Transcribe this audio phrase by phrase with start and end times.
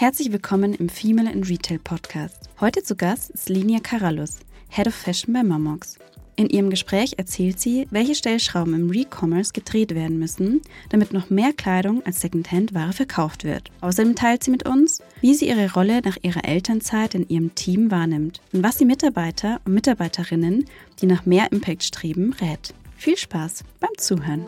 [0.00, 2.48] Herzlich willkommen im Female in Retail Podcast.
[2.58, 4.38] Heute zu Gast ist Linia Karalus,
[4.70, 5.98] Head of Fashion bei Momox.
[6.36, 11.52] In ihrem Gespräch erzählt sie, welche Stellschrauben im Re-Commerce gedreht werden müssen, damit noch mehr
[11.52, 13.70] Kleidung als Secondhand-Ware verkauft wird.
[13.82, 17.90] Außerdem teilt sie mit uns, wie sie ihre Rolle nach ihrer Elternzeit in ihrem Team
[17.90, 20.64] wahrnimmt und was sie Mitarbeiter und Mitarbeiterinnen,
[21.02, 22.72] die nach mehr Impact streben, rät.
[22.96, 24.46] Viel Spaß beim Zuhören.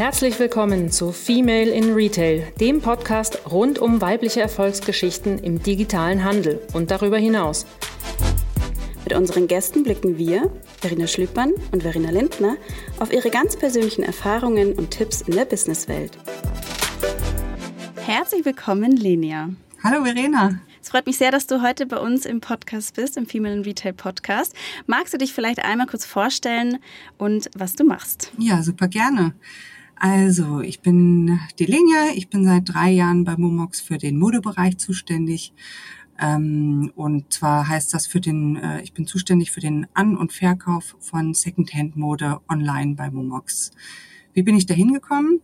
[0.00, 6.58] Herzlich willkommen zu Female in Retail, dem Podcast rund um weibliche Erfolgsgeschichten im digitalen Handel
[6.72, 7.66] und darüber hinaus.
[9.04, 10.50] Mit unseren Gästen blicken wir,
[10.80, 12.56] Verena Schlüppern und Verena Lindner,
[12.98, 16.16] auf ihre ganz persönlichen Erfahrungen und Tipps in der Businesswelt.
[17.96, 19.50] Herzlich willkommen, Lenia.
[19.84, 20.60] Hallo, Verena.
[20.80, 23.64] Es freut mich sehr, dass du heute bei uns im Podcast bist, im Female in
[23.64, 24.54] Retail Podcast.
[24.86, 26.78] Magst du dich vielleicht einmal kurz vorstellen
[27.18, 28.32] und was du machst?
[28.38, 29.34] Ja, super gerne.
[30.02, 32.14] Also, ich bin die.
[32.14, 35.52] Ich bin seit drei Jahren bei Momox für den Modebereich zuständig.
[36.18, 40.32] Ähm, und zwar heißt das für den, äh, ich bin zuständig für den An- und
[40.32, 43.72] Verkauf von Secondhand-Mode online bei Momox.
[44.32, 45.40] Wie bin ich da hingekommen?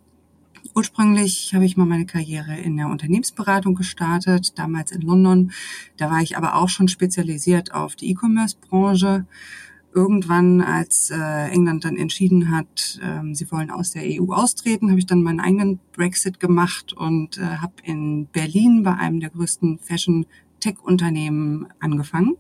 [0.75, 5.53] Ursprünglich habe ich mal meine Karriere in der Unternehmensberatung gestartet, damals in London.
[5.99, 9.27] Da war ich aber auch schon spezialisiert auf die E-Commerce-Branche.
[9.97, 14.99] Irgendwann, als äh, England dann entschieden hat, ähm, sie wollen aus der EU austreten, habe
[14.99, 19.79] ich dann meinen eigenen Brexit gemacht und äh, habe in Berlin bei einem der größten
[19.79, 22.35] Fashion-Tech-Unternehmen angefangen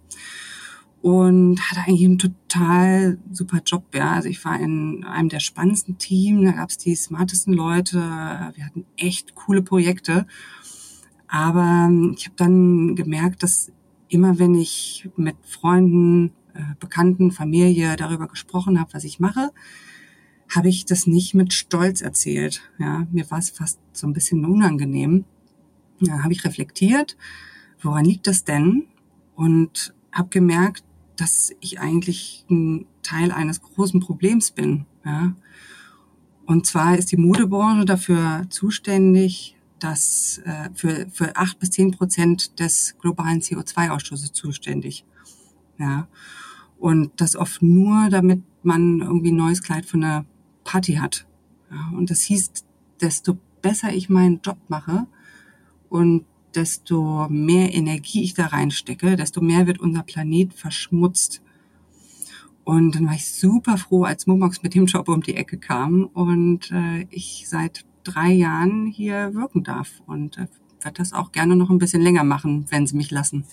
[1.00, 3.84] und hatte eigentlich einen total super Job.
[3.94, 4.12] Ja.
[4.12, 8.66] Also ich war in einem der spannendsten Teams, da gab es die smartesten Leute, wir
[8.66, 10.26] hatten echt coole Projekte.
[11.26, 13.72] Aber ich habe dann gemerkt, dass
[14.08, 16.32] immer wenn ich mit Freunden,
[16.80, 19.50] Bekannten, Familie darüber gesprochen habe, was ich mache,
[20.54, 22.62] habe ich das nicht mit Stolz erzählt.
[22.78, 25.24] Ja, mir war es fast so ein bisschen unangenehm.
[26.00, 27.16] Da habe ich reflektiert,
[27.80, 28.86] woran liegt das denn?
[29.34, 30.84] Und habe gemerkt,
[31.16, 34.86] dass ich eigentlich ein Teil eines großen Problems bin.
[35.04, 35.34] Ja?
[36.46, 42.58] Und zwar ist die Modebranche dafür zuständig, dass äh, für, für acht bis zehn Prozent
[42.60, 45.04] des globalen CO2-Ausstoßes zuständig.
[45.78, 46.08] Ja.
[46.78, 50.26] Und das oft nur, damit man irgendwie ein neues Kleid für eine
[50.64, 51.26] Party hat.
[51.70, 51.96] Ja.
[51.96, 52.52] Und das hieß,
[53.00, 55.06] desto besser ich meinen Job mache
[55.88, 61.42] und desto mehr Energie ich da reinstecke, desto mehr wird unser Planet verschmutzt.
[62.64, 66.04] Und dann war ich super froh, als Momox mit dem Job um die Ecke kam
[66.04, 70.46] und äh, ich seit drei Jahren hier wirken darf und äh,
[70.80, 73.44] werde das auch gerne noch ein bisschen länger machen, wenn sie mich lassen.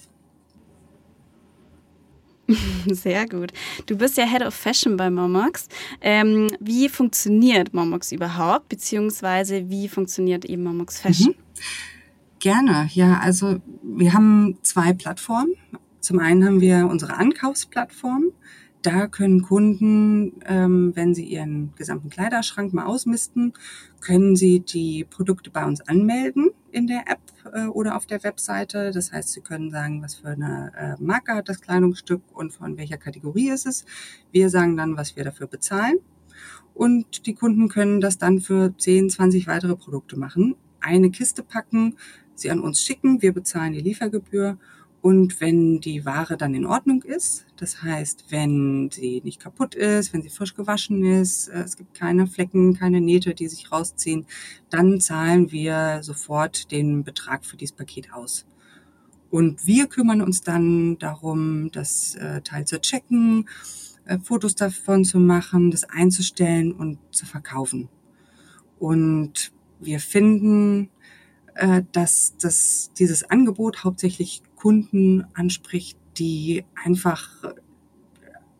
[2.88, 3.52] Sehr gut.
[3.86, 5.68] Du bist ja Head of Fashion bei Momox.
[6.02, 11.30] Ähm, wie funktioniert Momox überhaupt, beziehungsweise wie funktioniert eben Momox Fashion?
[11.30, 11.44] Mhm.
[12.40, 13.19] Gerne, ja.
[13.22, 15.53] Also wir haben zwei Plattformen.
[16.02, 18.31] Zum einen haben wir unsere Ankaufsplattform.
[18.84, 23.54] Da können Kunden, ähm, wenn sie ihren gesamten Kleiderschrank mal ausmisten,
[24.02, 27.22] können sie die Produkte bei uns anmelden in der App
[27.54, 28.92] äh, oder auf der Webseite.
[28.92, 32.78] Das heißt, sie können sagen, was für eine äh, Marke hat das Kleidungsstück und von
[32.78, 33.86] welcher Kategorie ist es.
[34.34, 36.00] Wir sagen dann, was wir dafür bezahlen.
[36.74, 40.56] Und die Kunden können das dann für 10, 20 weitere Produkte machen.
[40.82, 41.96] Eine Kiste packen,
[42.36, 44.58] sie an uns schicken, wir bezahlen die Liefergebühr
[45.03, 50.14] und wenn die Ware dann in Ordnung ist, das heißt, wenn sie nicht kaputt ist,
[50.14, 54.25] wenn sie frisch gewaschen ist, äh, es gibt keine Flecken, keine Nähte, die sich rausziehen,
[54.69, 58.46] dann zahlen wir sofort den Betrag für dieses Paket aus.
[59.30, 63.50] Und wir kümmern uns dann darum, das äh, Teil zu checken,
[64.06, 67.90] äh, Fotos davon zu machen, das einzustellen und zu verkaufen.
[68.80, 70.90] Und wir finden,
[71.91, 77.28] dass, dass dieses Angebot hauptsächlich Kunden anspricht, die einfach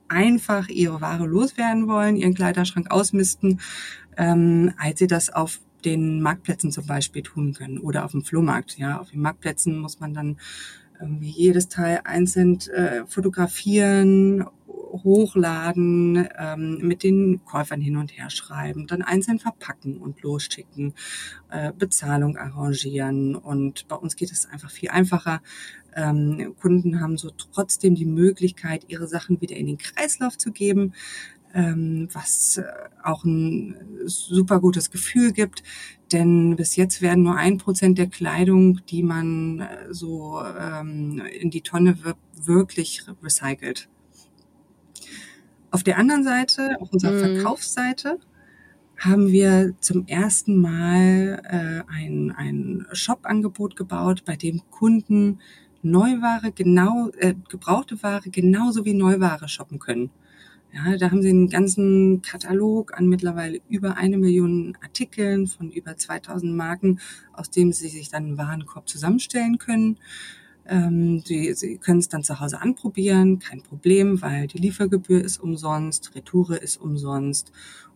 [0.10, 3.62] einfach ihre Ware loswerden wollen, ihren Kleiderschrank ausmisten,
[4.18, 8.78] ähm, als sie das auf den Marktplätzen zum Beispiel tun können oder auf dem Flohmarkt.
[8.78, 10.38] Ja, auf den Marktplätzen muss man dann
[11.00, 14.46] irgendwie jedes Teil einzeln äh, fotografieren
[14.94, 20.94] hochladen, ähm, mit den Käufern hin und her schreiben, dann einzeln verpacken und losschicken,
[21.50, 23.36] äh, Bezahlung arrangieren.
[23.36, 25.42] Und bei uns geht es einfach viel einfacher.
[25.96, 30.94] Ähm, Kunden haben so trotzdem die Möglichkeit, ihre Sachen wieder in den Kreislauf zu geben
[31.54, 32.64] ähm, was äh,
[33.04, 35.64] auch ein super gutes Gefühl gibt.
[36.12, 41.52] Denn bis jetzt werden nur ein Prozent der Kleidung, die man äh, so ähm, in
[41.52, 43.88] die Tonne wirft, wirklich recycelt.
[45.74, 47.38] Auf der anderen Seite, auf unserer mhm.
[47.38, 48.20] Verkaufsseite,
[49.00, 55.40] haben wir zum ersten Mal äh, ein, ein Shop-Angebot gebaut, bei dem Kunden
[55.82, 60.12] Neuware genau, äh, gebrauchte Ware genauso wie Neuware shoppen können.
[60.74, 65.98] Ja, da haben sie einen ganzen Katalog an mittlerweile über eine Million Artikeln von über
[65.98, 67.00] 2000 Marken,
[67.34, 69.98] aus dem sie sich dann einen Warenkorb zusammenstellen können.
[70.66, 75.38] Ähm, sie, sie können es dann zu Hause anprobieren, kein Problem, weil die Liefergebühr ist
[75.38, 77.52] umsonst, Retoure ist umsonst.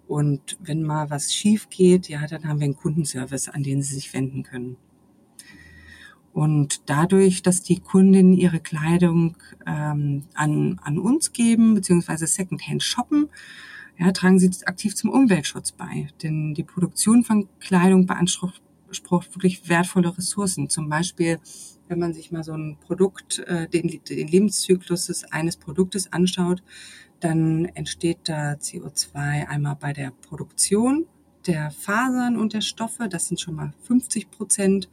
[0.07, 3.95] Und wenn mal was schief geht, ja, dann haben wir einen Kundenservice, an den sie
[3.95, 4.77] sich wenden können.
[6.33, 13.29] Und dadurch, dass die Kundinnen ihre Kleidung ähm, an, an uns geben, beziehungsweise Secondhand shoppen,
[13.97, 16.09] ja, tragen sie aktiv zum Umweltschutz bei.
[16.21, 20.69] Denn die Produktion von Kleidung beansprucht wirklich wertvolle Ressourcen.
[20.69, 21.39] Zum Beispiel,
[21.87, 26.63] wenn man sich mal so ein Produkt, äh, den, den Lebenszyklus eines Produktes anschaut,
[27.19, 31.05] dann entsteht da CO2 einmal bei der Produktion
[31.47, 34.89] der Fasern und der Stoffe, das sind schon mal 50 Prozent.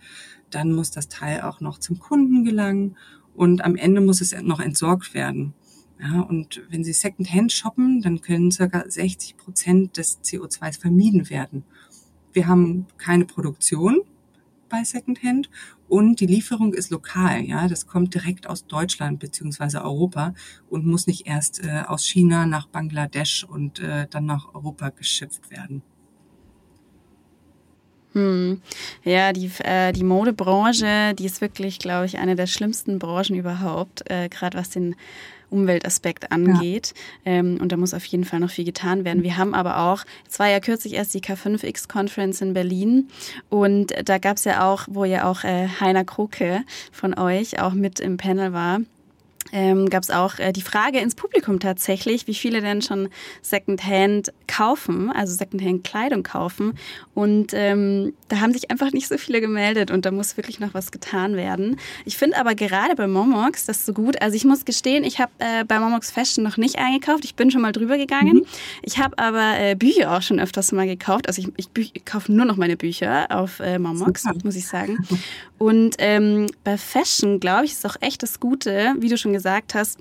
[0.50, 2.96] Dann muss das Teil auch noch zum Kunden gelangen
[3.34, 5.52] und am Ende muss es noch entsorgt werden.
[6.00, 11.64] Ja, und wenn Sie Secondhand shoppen, dann können circa 60 Prozent des CO2s vermieden werden.
[12.34, 14.02] Wir haben keine Produktion
[14.68, 15.48] bei Secondhand
[15.88, 17.42] und die Lieferung ist lokal.
[17.42, 20.34] Ja, das kommt direkt aus Deutschland beziehungsweise Europa
[20.68, 25.50] und muss nicht erst äh, aus China nach Bangladesch und äh, dann nach Europa geschifft
[25.50, 25.82] werden.
[28.14, 28.60] Hm.
[29.04, 34.08] Ja, die, äh, die Modebranche, die ist wirklich, glaube ich, eine der schlimmsten Branchen überhaupt,
[34.10, 34.96] äh, gerade was den
[35.54, 36.94] Umweltaspekt angeht.
[37.24, 37.32] Ja.
[37.32, 39.22] Ähm, und da muss auf jeden Fall noch viel getan werden.
[39.22, 43.08] Wir haben aber auch, es war ja kürzlich erst die K5X-Conference in Berlin
[43.48, 46.62] und da gab es ja auch, wo ja auch äh, Heiner Kruke
[46.92, 48.80] von euch auch mit im Panel war
[49.52, 53.08] ähm, gab es auch äh, die Frage ins Publikum tatsächlich, wie viele denn schon
[53.40, 56.76] Secondhand kaufen, also Secondhand Kleidung kaufen.
[57.14, 60.74] Und ähm, da haben sich einfach nicht so viele gemeldet und da muss wirklich noch
[60.74, 61.78] was getan werden.
[62.04, 64.20] Ich finde aber gerade bei Momox das so gut.
[64.20, 67.24] Also ich muss gestehen, ich habe äh, bei Momox Fashion noch nicht eingekauft.
[67.24, 68.38] Ich bin schon mal drüber gegangen.
[68.38, 68.46] Mhm.
[68.82, 71.28] Ich habe aber äh, Bücher auch schon öfters mal gekauft.
[71.28, 74.98] Also ich, ich, ich kaufe nur noch meine Bücher auf äh, Momox, muss ich sagen.
[75.58, 79.43] Und ähm, bei Fashion, glaube ich, ist auch echt das Gute, wie du schon gesagt
[79.44, 79.98] hast,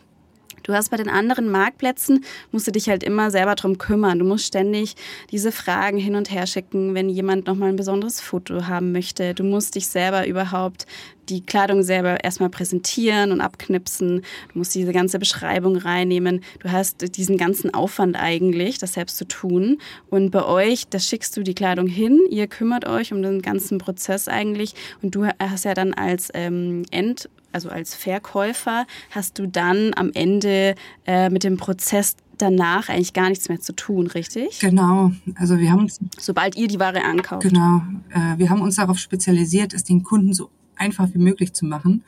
[0.64, 4.20] Du hast bei den anderen Marktplätzen, musst du dich halt immer selber drum kümmern.
[4.20, 4.96] Du musst ständig
[5.30, 9.34] diese Fragen hin und her schicken, wenn jemand nochmal ein besonderes Foto haben möchte.
[9.34, 10.86] Du musst dich selber überhaupt
[11.30, 14.22] die Kleidung selber erstmal präsentieren und abknipsen.
[14.52, 16.42] Du musst diese ganze Beschreibung reinnehmen.
[16.60, 19.80] Du hast diesen ganzen Aufwand eigentlich, das selbst zu tun.
[20.10, 22.20] Und bei euch, da schickst du die Kleidung hin.
[22.30, 24.76] Ihr kümmert euch um den ganzen Prozess eigentlich.
[25.02, 30.12] Und du hast ja dann als ähm, End also als Verkäufer, hast du dann am
[30.14, 34.60] Ende äh, mit dem Prozess danach eigentlich gar nichts mehr zu tun, richtig?
[34.60, 35.12] Genau.
[35.36, 37.44] Also wir haben uns sobald ihr die Ware ankauft.
[37.44, 37.82] Genau.
[38.10, 42.04] Äh, wir haben uns darauf spezialisiert, es den Kunden so einfach wie möglich zu machen.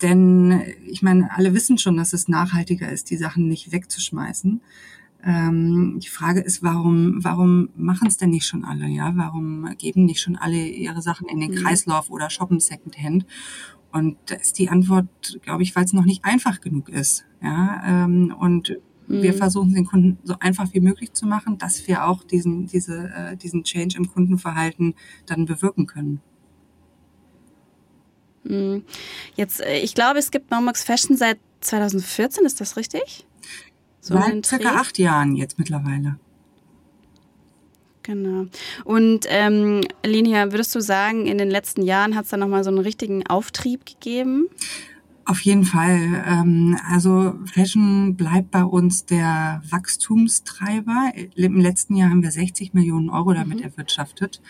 [0.00, 4.60] Denn ich meine, alle wissen schon, dass es nachhaltiger ist, die Sachen nicht wegzuschmeißen.
[5.24, 8.86] Ähm, die Frage ist, warum, warum machen es denn nicht schon alle?
[8.88, 11.56] Ja, warum geben nicht schon alle ihre Sachen in den mhm.
[11.56, 13.26] Kreislauf oder shoppen Secondhand?
[13.92, 17.24] Und da ist die Antwort, glaube ich, weil es noch nicht einfach genug ist.
[17.42, 19.22] Ja, ähm, und mhm.
[19.22, 23.12] wir versuchen den Kunden so einfach wie möglich zu machen, dass wir auch diesen, diese,
[23.14, 24.94] äh, diesen Change im Kundenverhalten
[25.26, 26.20] dann bewirken können.
[28.44, 28.84] Mhm.
[29.36, 33.26] Jetzt, äh, ich glaube, es gibt Momox Fashion seit 2014, ist das richtig?
[34.02, 36.16] So seit circa acht Jahren jetzt mittlerweile.
[38.02, 38.46] Genau.
[38.84, 42.70] Und ähm, Linia, würdest du sagen, in den letzten Jahren hat es da nochmal so
[42.70, 44.48] einen richtigen Auftrieb gegeben?
[45.24, 46.24] Auf jeden Fall.
[46.26, 51.12] Ähm, also Fashion bleibt bei uns der Wachstumstreiber.
[51.36, 53.64] Im letzten Jahr haben wir 60 Millionen Euro damit mhm.
[53.64, 54.40] erwirtschaftet.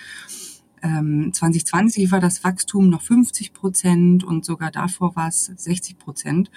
[0.82, 6.50] 2020 ähm, war das Wachstum noch 50 Prozent und sogar davor war es 60 Prozent.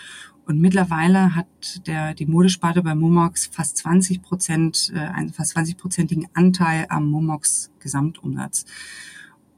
[0.46, 6.28] Und mittlerweile hat der, die Modesparte bei Momox fast 20 Prozent, äh, einen fast 20-prozentigen
[6.34, 8.66] Anteil am Momox Gesamtumsatz.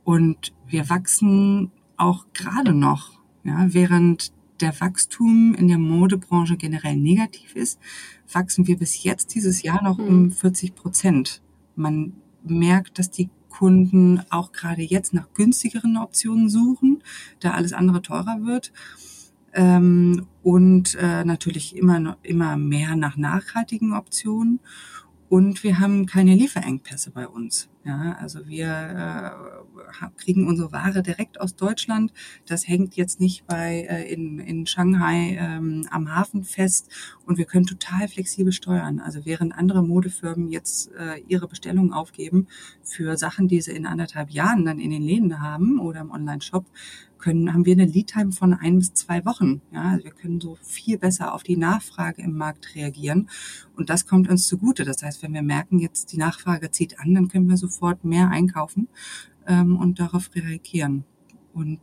[0.04, 4.32] Und wir wachsen auch gerade noch, ja, während
[4.62, 7.80] der Wachstum in der Modebranche generell negativ ist,
[8.32, 10.76] wachsen wir bis jetzt dieses Jahr noch um 40 hm.
[10.76, 11.42] Prozent.
[11.76, 17.02] Man merkt, dass die Kunden auch gerade jetzt nach günstigeren Optionen suchen,
[17.40, 18.72] da alles andere teurer wird
[19.54, 24.60] ähm, und äh, natürlich immer, immer mehr nach nachhaltigen Optionen.
[25.30, 27.70] Und wir haben keine Lieferengpässe bei uns.
[27.84, 32.12] Ja, also wir äh, kriegen unsere Ware direkt aus Deutschland.
[32.46, 36.90] Das hängt jetzt nicht bei äh, in, in Shanghai ähm, am Hafen fest
[37.26, 39.00] und wir können total flexibel steuern.
[39.00, 42.48] Also während andere Modefirmen jetzt äh, ihre Bestellungen aufgeben
[42.84, 46.66] für Sachen, die sie in anderthalb Jahren dann in den Läden haben oder im Online-Shop,
[47.18, 49.62] können, haben wir eine Lead-Time von ein bis zwei Wochen.
[49.72, 53.30] Ja, also wir können so viel besser auf die Nachfrage im Markt reagieren.
[53.76, 54.86] Und das kommt uns zugute.
[54.86, 58.30] Das heißt, wenn wir merken, jetzt die Nachfrage zieht an, dann können wir sofort mehr
[58.30, 58.88] einkaufen
[59.48, 61.04] ähm, und darauf reagieren.
[61.54, 61.80] Und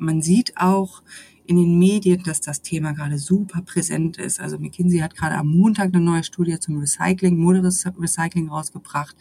[0.00, 1.02] man sieht auch
[1.46, 4.38] in den Medien, dass das Thema gerade super präsent ist.
[4.38, 9.16] Also McKinsey hat gerade am Montag eine neue Studie zum Recycling, Moderecycling rausgebracht.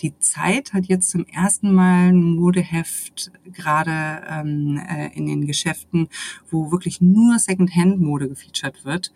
[0.00, 6.08] Die Zeit hat jetzt zum ersten Mal ein Modeheft gerade ähm, äh, in den Geschäften,
[6.48, 9.12] wo wirklich nur Secondhand-Mode gefeatured wird.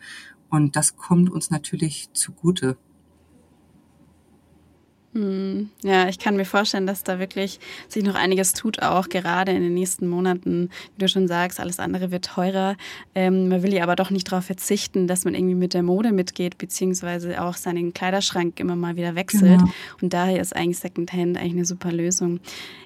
[0.51, 2.77] Und das kommt uns natürlich zugute.
[5.15, 9.53] Hm, ja, ich kann mir vorstellen, dass da wirklich sich noch einiges tut, auch gerade
[9.53, 10.69] in den nächsten Monaten.
[10.95, 12.77] Wie du schon sagst, alles andere wird teurer.
[13.15, 16.13] Ähm, man will ja aber doch nicht darauf verzichten, dass man irgendwie mit der Mode
[16.13, 19.61] mitgeht, beziehungsweise auch seinen Kleiderschrank immer mal wieder wechselt.
[19.61, 19.73] Genau.
[20.03, 22.41] Und daher ist eigentlich Secondhand eigentlich eine super Lösung.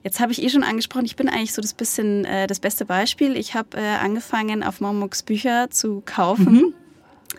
[0.05, 2.85] Jetzt habe ich eh schon angesprochen, ich bin eigentlich so das bisschen äh, das beste
[2.85, 3.37] Beispiel.
[3.37, 6.53] Ich habe äh, angefangen, auf Momux Bücher zu kaufen.
[6.55, 6.75] Mhm.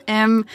[0.08, 0.46] Ähm,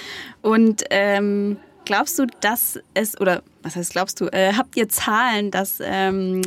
[0.42, 5.50] und ähm, glaubst du, dass es, oder was heißt glaubst du, äh, habt ihr Zahlen,
[5.50, 6.40] dass, ähm,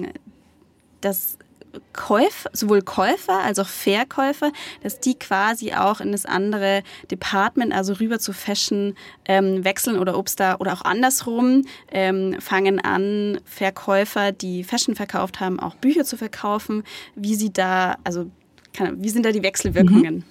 [1.02, 1.38] dass
[1.94, 4.52] Käufer, sowohl Käufer als auch Verkäufer,
[4.82, 10.18] dass die quasi auch in das andere Department, also rüber zu Fashion, ähm, wechseln oder
[10.18, 16.04] ob da oder auch andersrum ähm, fangen an, Verkäufer, die Fashion verkauft haben, auch Bücher
[16.04, 16.84] zu verkaufen.
[17.16, 18.30] Wie sie da, also
[18.74, 20.16] kann, wie sind da die Wechselwirkungen?
[20.16, 20.24] Mhm.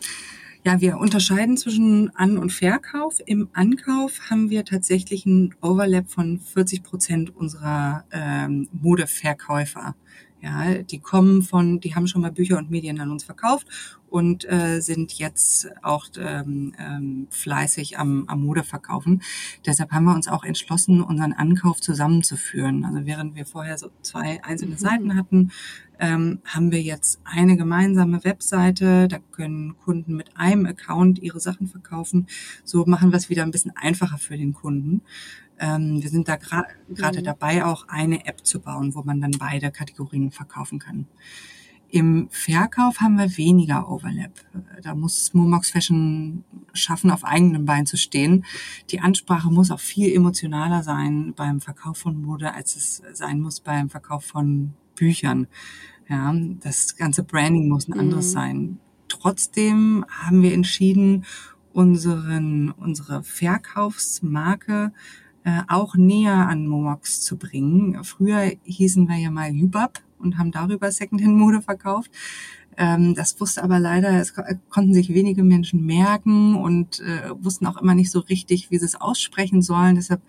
[0.63, 3.17] Ja, wir unterscheiden zwischen An- und Verkauf.
[3.25, 9.95] Im Ankauf haben wir tatsächlich einen Overlap von 40 Prozent unserer ähm, Modeverkäufer.
[10.43, 13.67] Ja, die kommen von, die haben schon mal Bücher und Medien an uns verkauft
[14.11, 19.23] und äh, sind jetzt auch ähm, ähm, fleißig am, am Mode verkaufen.
[19.65, 22.85] Deshalb haben wir uns auch entschlossen, unseren Ankauf zusammenzuführen.
[22.85, 24.79] Also während wir vorher so zwei einzelne mhm.
[24.79, 25.53] Seiten hatten,
[26.01, 29.07] ähm, haben wir jetzt eine gemeinsame Webseite.
[29.07, 32.27] Da können Kunden mit einem Account ihre Sachen verkaufen.
[32.65, 35.03] So machen wir es wieder ein bisschen einfacher für den Kunden.
[35.59, 37.23] Ähm, wir sind da gerade gra mhm.
[37.23, 41.07] dabei, auch eine App zu bauen, wo man dann beide Kategorien verkaufen kann.
[41.93, 44.33] Im Verkauf haben wir weniger Overlap.
[44.81, 48.45] Da muss Momox Fashion schaffen, auf eigenem Bein zu stehen.
[48.91, 53.61] Die Ansprache muss auch viel emotionaler sein beim Verkauf von Mode, als es sein muss
[53.61, 55.47] beim Verkauf von Büchern.
[56.09, 58.33] Ja, das ganze Branding muss ein anderes mhm.
[58.33, 58.79] sein.
[59.09, 61.25] Trotzdem haben wir entschieden,
[61.73, 64.93] unseren, unsere Verkaufsmarke
[65.45, 68.03] äh, auch näher an Momox zu bringen.
[68.05, 72.11] Früher hießen wir ja mal Jubab und haben darüber Secondhand-Mode verkauft.
[72.81, 74.33] Ähm, das wusste aber leider, es
[74.71, 78.87] konnten sich wenige Menschen merken und äh, wussten auch immer nicht so richtig, wie sie
[78.87, 79.97] es aussprechen sollen.
[79.97, 80.23] Deshalb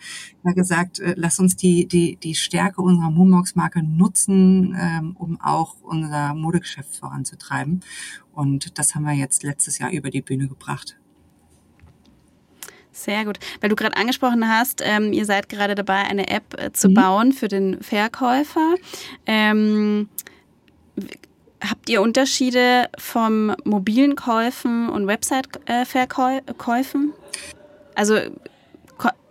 [0.43, 5.77] war gesagt, äh, lass uns die, die, die Stärke unserer Momox-Marke nutzen, ähm, um auch
[5.81, 7.79] unser Modegeschäft voranzutreiben.
[8.34, 10.98] Und das haben wir jetzt letztes Jahr über die Bühne gebracht.
[12.91, 13.39] Sehr gut.
[13.62, 16.93] Weil du gerade angesprochen hast, ähm, ihr seid gerade dabei, eine App äh, zu mhm.
[16.96, 18.75] bauen für den Verkäufer.
[19.25, 20.10] Ähm,
[21.61, 27.13] habt ihr Unterschiede vom mobilen Käufen und Website-Verkäufen?
[27.95, 28.15] Also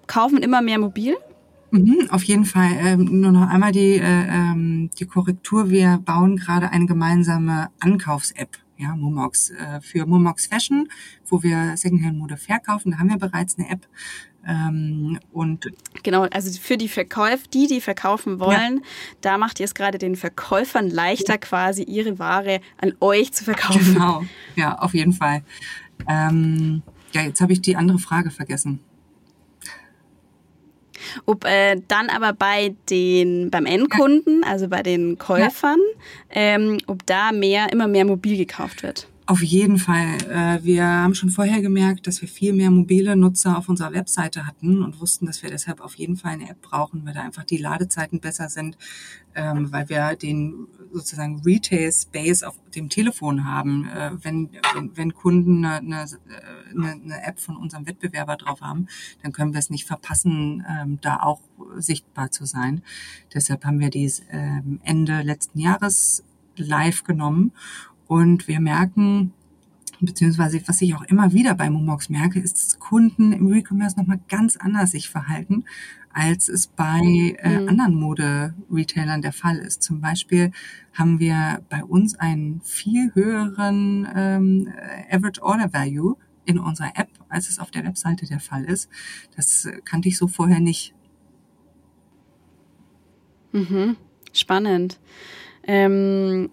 [0.07, 1.17] kaufen immer mehr mobil?
[1.71, 2.73] Mhm, auf jeden Fall.
[2.81, 5.71] Ähm, nur noch einmal die, äh, ähm, die Korrektur.
[5.71, 10.89] Wir bauen gerade eine gemeinsame Ankaufs-App ja, Momox, äh, für Momox Fashion,
[11.29, 12.93] wo wir Secondhand-Mode verkaufen.
[12.93, 13.87] Da haben wir bereits eine App.
[14.49, 15.71] Ähm, und
[16.03, 18.83] genau, also für die Verkäufer, die, die verkaufen wollen, ja.
[19.21, 23.95] da macht ihr es gerade den Verkäufern leichter, quasi ihre Ware an euch zu verkaufen.
[23.95, 24.25] Genau,
[24.57, 25.43] ja, auf jeden Fall.
[26.09, 26.83] Ähm,
[27.13, 28.81] ja, jetzt habe ich die andere Frage vergessen.
[31.27, 35.79] Ob äh, dann aber bei den, beim Endkunden, also bei den Käufern,
[36.35, 36.41] ja.
[36.41, 39.09] ähm, ob da mehr, immer mehr mobil gekauft wird.
[39.31, 40.17] Auf jeden Fall.
[40.29, 44.45] Äh, wir haben schon vorher gemerkt, dass wir viel mehr mobile Nutzer auf unserer Webseite
[44.45, 47.45] hatten und wussten, dass wir deshalb auf jeden Fall eine App brauchen, weil da einfach
[47.45, 48.77] die Ladezeiten besser sind,
[49.37, 53.89] ähm, weil wir den sozusagen Retail Space auf dem Telefon haben.
[53.89, 54.51] Äh, wenn,
[54.97, 56.07] wenn, Kunden eine,
[56.75, 58.89] eine, eine App von unserem Wettbewerber drauf haben,
[59.23, 61.41] dann können wir es nicht verpassen, ähm, da auch
[61.77, 62.83] sichtbar zu sein.
[63.33, 66.25] Deshalb haben wir dies ähm, Ende letzten Jahres
[66.57, 67.53] live genommen
[68.11, 69.33] und wir merken,
[70.01, 74.19] beziehungsweise was ich auch immer wieder bei Momox merke, ist, dass Kunden im Recommerce nochmal
[74.29, 75.65] ganz anders sich verhalten,
[76.13, 77.69] als es bei äh, mhm.
[77.69, 79.85] anderen Mode-Retailern der Fall ist.
[79.85, 80.51] Zum Beispiel
[80.93, 84.69] haben wir bei uns einen viel höheren ähm,
[85.09, 88.91] Average Order Value in unserer App, als es auf der Webseite der Fall ist.
[89.37, 90.95] Das kannte ich so vorher nicht.
[93.53, 93.95] Mhm.
[94.33, 94.99] Spannend.
[95.63, 96.51] Ähm,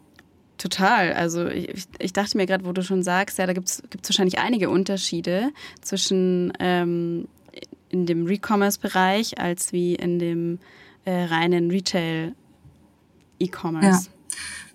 [0.57, 1.13] total.
[1.13, 4.39] Also ich, ich dachte mir gerade, wo du schon sagst, ja, da gibt es wahrscheinlich
[4.39, 7.27] einige Unterschiede zwischen ähm,
[7.89, 10.59] in dem Recommerce-Bereich als wie in dem
[11.05, 12.35] äh, reinen Retail-E-Commerce.
[13.85, 14.13] Ja.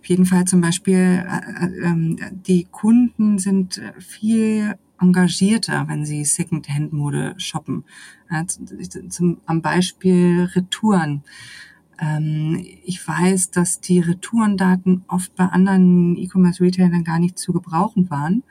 [0.01, 7.35] Auf jeden Fall zum Beispiel, äh, äh, die Kunden sind viel engagierter, wenn sie Second-Hand-Mode
[7.37, 7.85] shoppen.
[8.31, 11.23] Ja, zum, am Beispiel Retouren.
[12.03, 18.43] Ähm, ich weiß, dass die Retourendaten oft bei anderen E-Commerce-Retailern gar nicht zu gebrauchen waren,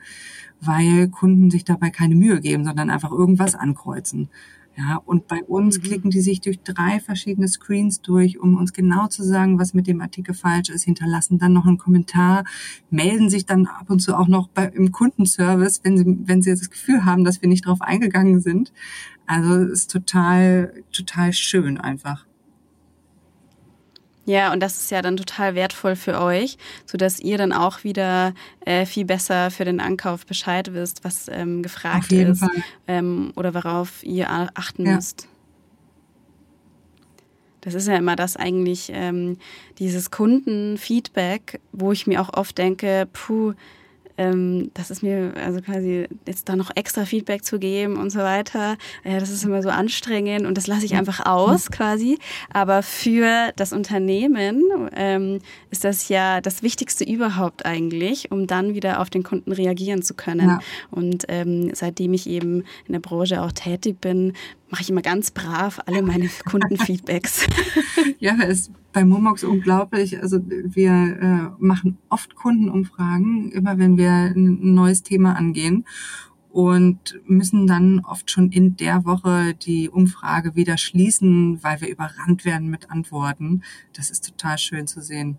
[0.60, 4.30] weil Kunden sich dabei keine Mühe geben, sondern einfach irgendwas ankreuzen.
[4.74, 5.82] Ja, und bei uns mhm.
[5.82, 9.86] klicken die sich durch drei verschiedene Screens durch, um uns genau zu sagen, was mit
[9.86, 12.44] dem Artikel falsch ist, hinterlassen dann noch einen Kommentar,
[12.88, 16.52] melden sich dann ab und zu auch noch bei, im Kundenservice, wenn sie, wenn sie
[16.52, 18.72] das Gefühl haben, dass wir nicht drauf eingegangen sind.
[19.26, 22.24] Also ist total, total schön einfach.
[24.24, 27.82] Ja, und das ist ja dann total wertvoll für euch, so dass ihr dann auch
[27.82, 32.44] wieder äh, viel besser für den Ankauf Bescheid wisst, was ähm, gefragt ist
[32.86, 34.94] ähm, oder worauf ihr achten ja.
[34.94, 35.26] müsst.
[37.62, 39.38] Das ist ja immer das eigentlich, ähm,
[39.78, 43.54] dieses Kundenfeedback, wo ich mir auch oft denke, puh,
[44.18, 48.20] ähm, das ist mir also quasi jetzt da noch extra Feedback zu geben und so
[48.20, 48.76] weiter.
[49.04, 52.18] Ja, das ist immer so anstrengend und das lasse ich einfach aus quasi.
[52.52, 54.62] Aber für das Unternehmen
[54.94, 55.38] ähm,
[55.70, 60.14] ist das ja das Wichtigste überhaupt eigentlich, um dann wieder auf den Kunden reagieren zu
[60.14, 60.48] können.
[60.48, 60.60] Ja.
[60.90, 64.34] Und ähm, seitdem ich eben in der Branche auch tätig bin,
[64.72, 67.46] mache ich immer ganz brav alle meine Kundenfeedbacks.
[68.18, 70.20] ja, es bei Momox unglaublich.
[70.20, 75.84] Also wir äh, machen oft Kundenumfragen, immer wenn wir ein neues Thema angehen
[76.50, 82.44] und müssen dann oft schon in der Woche die Umfrage wieder schließen, weil wir überrannt
[82.44, 83.62] werden mit Antworten.
[83.92, 85.38] Das ist total schön zu sehen.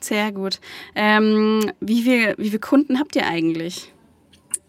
[0.00, 0.60] Sehr gut.
[0.94, 3.93] Ähm, wie, viel, wie viele Kunden habt ihr eigentlich?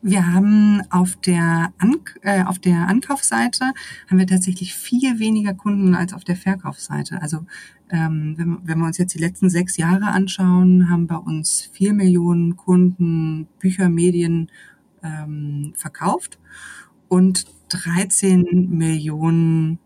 [0.07, 3.65] Wir haben auf der, An äh, auf der Ankaufsseite
[4.07, 7.23] haben wir tatsächlich viel weniger Kunden als auf der Verkaufsseite.
[7.23, 7.39] Also
[7.89, 11.95] ähm, wenn, wenn wir uns jetzt die letzten sechs Jahre anschauen, haben bei uns vier
[11.95, 14.51] Millionen Kunden Bücher, Medien
[15.01, 16.37] ähm, verkauft
[17.07, 19.79] und 13 Millionen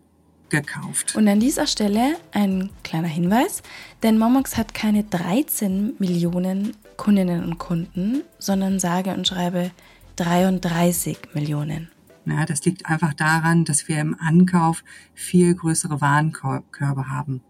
[0.49, 1.15] gekauft.
[1.15, 3.63] Und an dieser Stelle ein kleiner Hinweis,
[4.03, 9.71] denn Momox hat keine 13 Millionen Kundinnen und Kunden, sondern sage und schreibe
[10.19, 11.89] 33 Millionen.
[12.25, 17.41] Ja, das liegt einfach daran, dass wir im Ankauf viel größere Warenkörbe haben.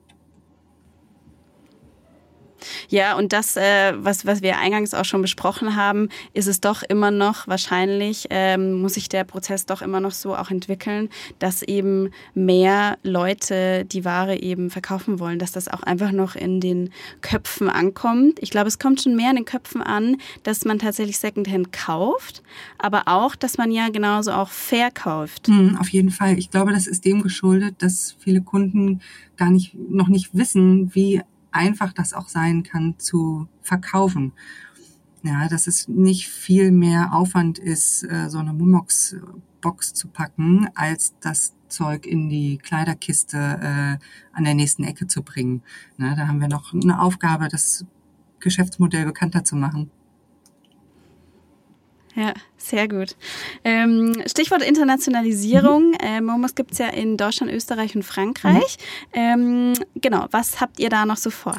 [2.89, 6.82] Ja, und das, äh, was, was wir eingangs auch schon besprochen haben, ist es doch
[6.82, 11.62] immer noch wahrscheinlich, ähm, muss sich der Prozess doch immer noch so auch entwickeln, dass
[11.62, 16.89] eben mehr Leute die Ware eben verkaufen wollen, dass das auch einfach noch in den
[17.21, 18.39] Köpfen ankommt.
[18.41, 22.41] Ich glaube, es kommt schon mehr in den Köpfen an, dass man tatsächlich Secondhand kauft,
[22.80, 25.47] aber auch, dass man ja genauso auch verkauft.
[25.47, 26.39] Hm, auf jeden Fall.
[26.39, 29.02] Ich glaube, das ist dem geschuldet, dass viele Kunden
[29.38, 31.21] gar nicht, noch nicht wissen, wie
[31.60, 34.32] einfach das auch sein kann zu verkaufen.
[35.24, 41.13] Ja, dass es nicht viel mehr Aufwand ist, äh, so eine Mumox-Box zu packen, als
[41.19, 43.98] das Zeug in die Kleiderkiste äh,
[44.32, 45.62] an der nächsten Ecke zu bringen.
[45.98, 47.86] Na, da haben wir noch eine Aufgabe, das
[48.39, 49.91] Geschäftsmodell bekannter zu machen.
[52.19, 53.15] Ja, sehr gut.
[53.63, 55.91] Ähm, Stichwort Internationalisierung.
[55.91, 55.97] Mhm.
[56.01, 58.77] Äh, Momos gibt es ja in Deutschland, Österreich und Frankreich.
[59.15, 59.73] Mhm.
[59.73, 61.55] Ähm, genau, was habt ihr da noch so vor?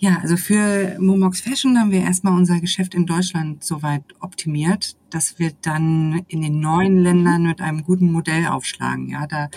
[0.00, 5.38] Ja, also für Momox Fashion haben wir erstmal unser Geschäft in Deutschland soweit optimiert, dass
[5.38, 9.08] wir dann in den neuen Ländern mit einem guten Modell aufschlagen.
[9.08, 9.48] Ja, da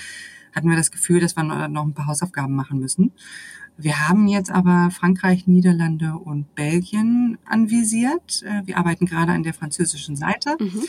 [0.53, 3.11] hatten wir das Gefühl, dass wir noch ein paar Hausaufgaben machen müssen.
[3.77, 8.43] Wir haben jetzt aber Frankreich, Niederlande und Belgien anvisiert.
[8.43, 10.57] Äh, wir arbeiten gerade an der französischen Seite.
[10.59, 10.83] Mhm.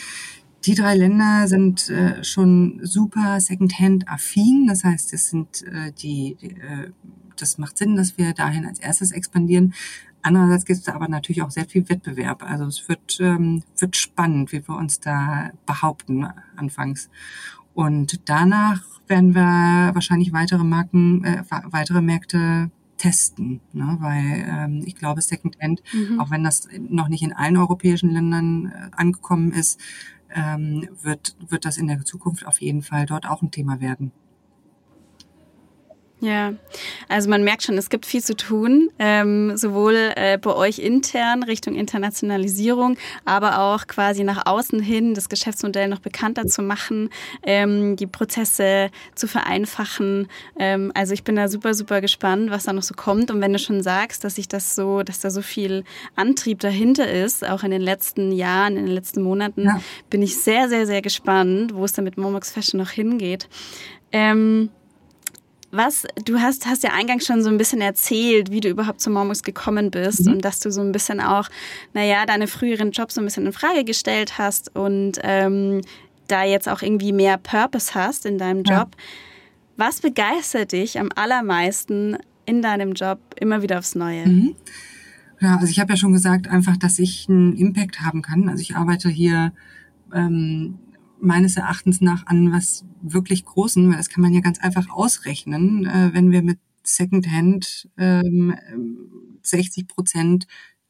[0.65, 4.67] Die drei Länder sind äh, schon super Secondhand-affin.
[4.67, 6.37] Das heißt, es sind äh, die,
[7.37, 9.75] das macht Sinn, dass wir dahin als erstes expandieren.
[10.23, 12.43] Andererseits gibt es aber natürlich auch sehr viel Wettbewerb.
[12.43, 17.09] Also es wird, ähm, wird spannend, wie wir uns da behaupten anfangs.
[17.75, 23.97] Und danach werden wir wahrscheinlich weitere Marken, äh, weitere Märkte testen, ne?
[24.01, 26.21] weil ähm, ich glaube, Secondhand, mhm.
[26.21, 29.81] auch wenn das noch nicht in allen europäischen Ländern äh, angekommen ist,
[30.35, 34.13] ähm, wird, wird das in der Zukunft auf jeden Fall dort auch ein Thema werden.
[36.21, 36.55] Ja,
[37.09, 41.45] also man merkt schon, es gibt viel zu tun, ähm, sowohl äh, bei euch intern
[41.45, 47.11] Richtung Internationalisierung, aber auch quasi nach außen hin das Geschäftsmodell noch bekannter zu machen,
[47.45, 50.27] ähm, die Prozesse zu vereinfachen.
[50.59, 53.31] Ähm, also ich bin da super, super gespannt, was da noch so kommt.
[53.31, 55.85] Und wenn du schon sagst, dass sich das so, dass da so viel
[56.17, 59.81] Antrieb dahinter ist, auch in den letzten Jahren, in den letzten Monaten, ja.
[60.11, 63.49] bin ich sehr, sehr, sehr gespannt, wo es da mit Momox Fashion noch hingeht.
[64.11, 64.71] Ähm,
[65.71, 69.11] was, du hast, hast ja eingangs schon so ein bisschen erzählt, wie du überhaupt zu
[69.11, 70.35] Mormux gekommen bist mhm.
[70.35, 71.49] und dass du so ein bisschen auch,
[71.93, 75.83] naja, deine früheren Jobs so ein bisschen in Frage gestellt hast und ähm,
[76.27, 78.89] da jetzt auch irgendwie mehr Purpose hast in deinem Job.
[78.97, 79.05] Ja.
[79.77, 84.27] Was begeistert dich am allermeisten in deinem Job immer wieder aufs Neue?
[84.27, 84.55] Mhm.
[85.41, 88.49] Ja, also ich habe ja schon gesagt, einfach, dass ich einen Impact haben kann.
[88.49, 89.53] Also ich arbeite hier
[90.13, 90.79] ähm,
[91.21, 95.87] meines Erachtens nach an was wirklich Großen, weil das kann man ja ganz einfach ausrechnen,
[95.87, 98.55] äh, wenn wir mit Secondhand ähm,
[99.43, 100.47] 60 Prozent,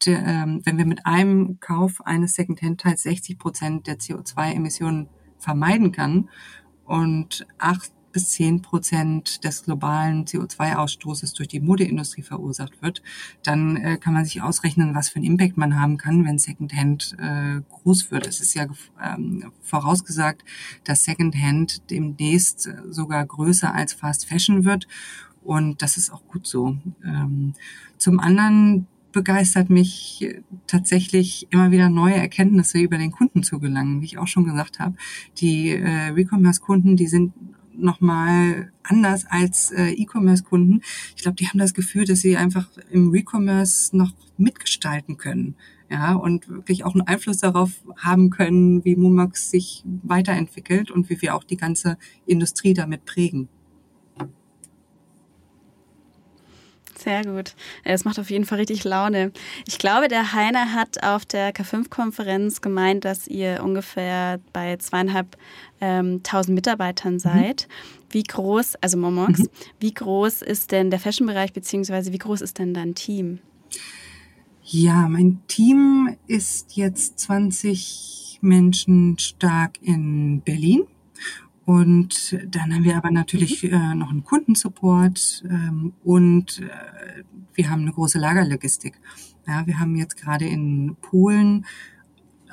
[0.07, 6.29] ähm, wenn wir mit einem Kauf eines Secondhand-Teils 60 Prozent der CO2-Emissionen vermeiden kann
[6.85, 13.03] und acht bis zehn Prozent des globalen CO2-Ausstoßes durch die Modeindustrie verursacht wird,
[13.43, 17.17] dann äh, kann man sich ausrechnen, was für einen Impact man haben kann, wenn Secondhand
[17.19, 18.27] äh, groß wird.
[18.27, 18.67] Es ist ja
[19.03, 20.45] ähm, vorausgesagt,
[20.85, 24.87] dass Secondhand demnächst äh, sogar größer als Fast Fashion wird.
[25.43, 26.77] Und das ist auch gut so.
[27.05, 27.55] Ähm,
[27.97, 34.05] zum anderen begeistert mich tatsächlich immer wieder neue Erkenntnisse über den Kunden zu gelangen, wie
[34.05, 34.95] ich auch schon gesagt habe.
[35.39, 37.33] Die äh, Recommerce-Kunden, die sind
[37.79, 40.83] nochmal anders als äh, E-Commerce-Kunden.
[41.17, 45.57] Ich glaube, die haben das Gefühl, dass sie einfach im Recommerce noch mitgestalten können.
[45.91, 51.23] Ja, und wirklich auch einen Einfluss darauf haben können, wie Mumax sich weiterentwickelt und wie
[51.23, 53.49] wir auch die ganze Industrie damit prägen.
[56.99, 57.55] Sehr gut.
[57.85, 59.31] Es macht auf jeden Fall richtig Laune.
[59.69, 65.37] Ich glaube, der Heiner hat auf der K5-Konferenz gemeint, dass ihr ungefähr bei zweieinhalb
[65.81, 67.19] ähm, tausend Mitarbeitern mhm.
[67.21, 67.69] seid.
[67.69, 68.05] Mhm.
[68.11, 69.49] Wie groß, also Momox, mhm.
[69.79, 73.39] wie groß ist denn der Fashion-Bereich, beziehungsweise wie groß ist denn dein Team?
[74.65, 80.83] Ja, mein Team ist jetzt 20 Menschen stark in Berlin.
[81.69, 83.75] Und dann haben wir aber natürlich mhm.
[83.75, 88.99] äh, noch einen Kundensupport ähm, und äh, wir haben eine große Lagerlogistik.
[89.47, 91.67] Ja, wir haben jetzt gerade in Polen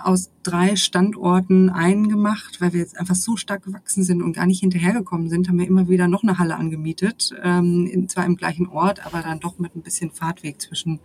[0.03, 4.59] aus drei Standorten eingemacht, weil wir jetzt einfach so stark gewachsen sind und gar nicht
[4.59, 8.67] hinterhergekommen sind, haben wir immer wieder noch eine Halle angemietet, ähm, in, zwar im gleichen
[8.67, 10.99] Ort, aber dann doch mit ein bisschen Fahrtweg zwischen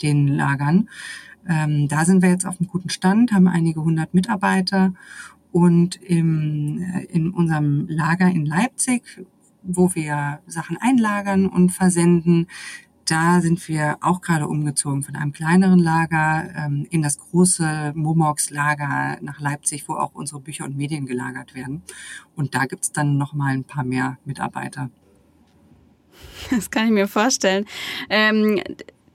[0.00, 0.88] den Lagern.
[1.46, 4.94] Ähm, da sind wir jetzt auf einem guten Stand, haben einige hundert Mitarbeiter
[5.52, 9.02] und im, äh, in unserem Lager in Leipzig,
[9.62, 12.46] wo wir Sachen einlagern und versenden,
[13.10, 19.18] da sind wir auch gerade umgezogen von einem kleineren Lager ähm, in das große Momox-Lager
[19.20, 21.82] nach Leipzig, wo auch unsere Bücher und Medien gelagert werden.
[22.36, 24.90] Und da gibt's dann noch mal ein paar mehr Mitarbeiter.
[26.50, 27.64] Das kann ich mir vorstellen.
[28.08, 28.62] Ähm,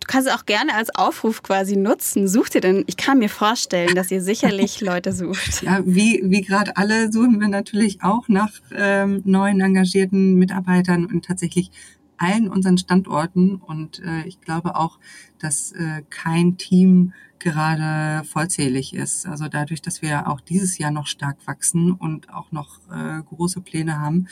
[0.05, 2.27] Du kannst es auch gerne als Aufruf quasi nutzen.
[2.27, 5.63] Sucht ihr denn, ich kann mir vorstellen, dass ihr sicherlich Leute sucht.
[5.63, 11.25] Ja, wie, wie gerade alle suchen wir natürlich auch nach ähm, neuen engagierten Mitarbeitern und
[11.25, 11.71] tatsächlich
[12.17, 13.55] allen unseren Standorten.
[13.55, 14.99] Und äh, ich glaube auch,
[15.39, 19.25] dass äh, kein Team gerade vollzählig ist.
[19.25, 23.61] Also dadurch, dass wir auch dieses Jahr noch stark wachsen und auch noch äh, große
[23.61, 24.27] Pläne haben,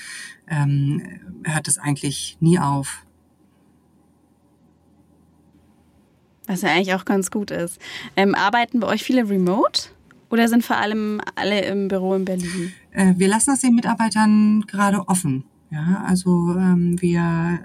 [0.47, 1.01] ähm,
[1.43, 3.07] hört es eigentlich nie auf.
[6.47, 7.79] Was ja eigentlich auch ganz gut ist.
[8.15, 9.89] Ähm, arbeiten bei euch viele remote
[10.29, 12.73] oder sind vor allem alle im Büro in Berlin?
[12.91, 15.45] Äh, wir lassen das den Mitarbeitern gerade offen.
[15.69, 17.59] Ja, also ähm, wir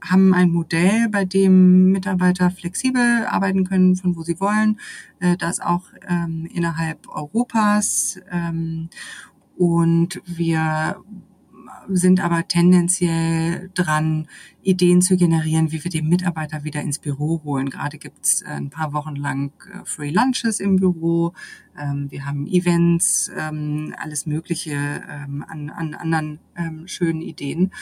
[0.00, 4.78] haben ein Modell, bei dem Mitarbeiter flexibel arbeiten können, von wo sie wollen.
[5.20, 8.20] Äh, das auch ähm, innerhalb Europas.
[8.30, 8.88] Ähm,
[9.56, 10.96] und wir
[11.88, 14.28] sind aber tendenziell dran,
[14.62, 17.70] Ideen zu generieren, wie wir die Mitarbeiter wieder ins Büro holen.
[17.70, 21.34] Gerade gibt's äh, ein paar Wochen lang äh, Free Lunches im Büro.
[21.78, 26.40] Ähm, wir haben Events, ähm, alles Mögliche ähm, an, an anderen
[26.86, 27.72] schönen Ideen,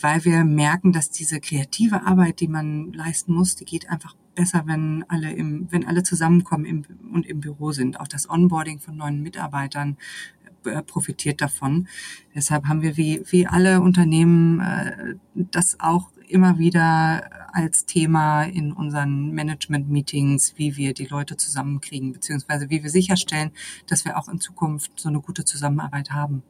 [0.00, 4.62] weil wir merken, dass diese kreative Arbeit, die man leisten muss, die geht einfach besser,
[4.66, 8.00] wenn alle im, wenn alle zusammenkommen im, und im Büro sind.
[8.00, 9.96] Auch das Onboarding von neuen Mitarbeitern
[10.86, 11.88] profitiert davon.
[12.34, 18.72] Deshalb haben wir wie, wie alle Unternehmen äh, das auch immer wieder als Thema in
[18.72, 23.50] unseren Management-Meetings, wie wir die Leute zusammenkriegen, beziehungsweise wie wir sicherstellen,
[23.88, 26.42] dass wir auch in Zukunft so eine gute Zusammenarbeit haben.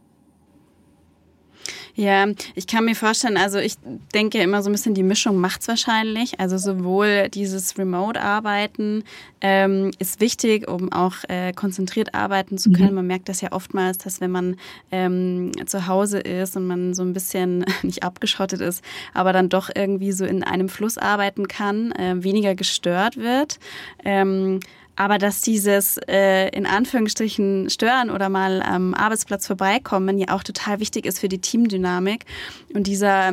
[1.95, 3.75] Ja, ich kann mir vorstellen, also ich
[4.15, 6.39] denke immer so ein bisschen, die Mischung macht's wahrscheinlich.
[6.41, 9.05] Also sowohl dieses Remote-Arbeiten
[9.41, 12.91] ähm, ist wichtig, um auch äh, konzentriert arbeiten zu können.
[12.91, 12.95] Mhm.
[12.97, 14.57] Man merkt das ja oftmals, dass wenn man
[14.91, 19.71] ähm, zu Hause ist und man so ein bisschen nicht abgeschottet ist, aber dann doch
[19.75, 23.59] irgendwie so in einem Fluss arbeiten kann, äh, weniger gestört wird.
[24.05, 24.61] Ähm,
[25.01, 30.79] aber dass dieses äh, in Anführungsstrichen stören oder mal am Arbeitsplatz vorbeikommen ja auch total
[30.79, 32.27] wichtig ist für die Teamdynamik.
[32.75, 33.33] Und dieser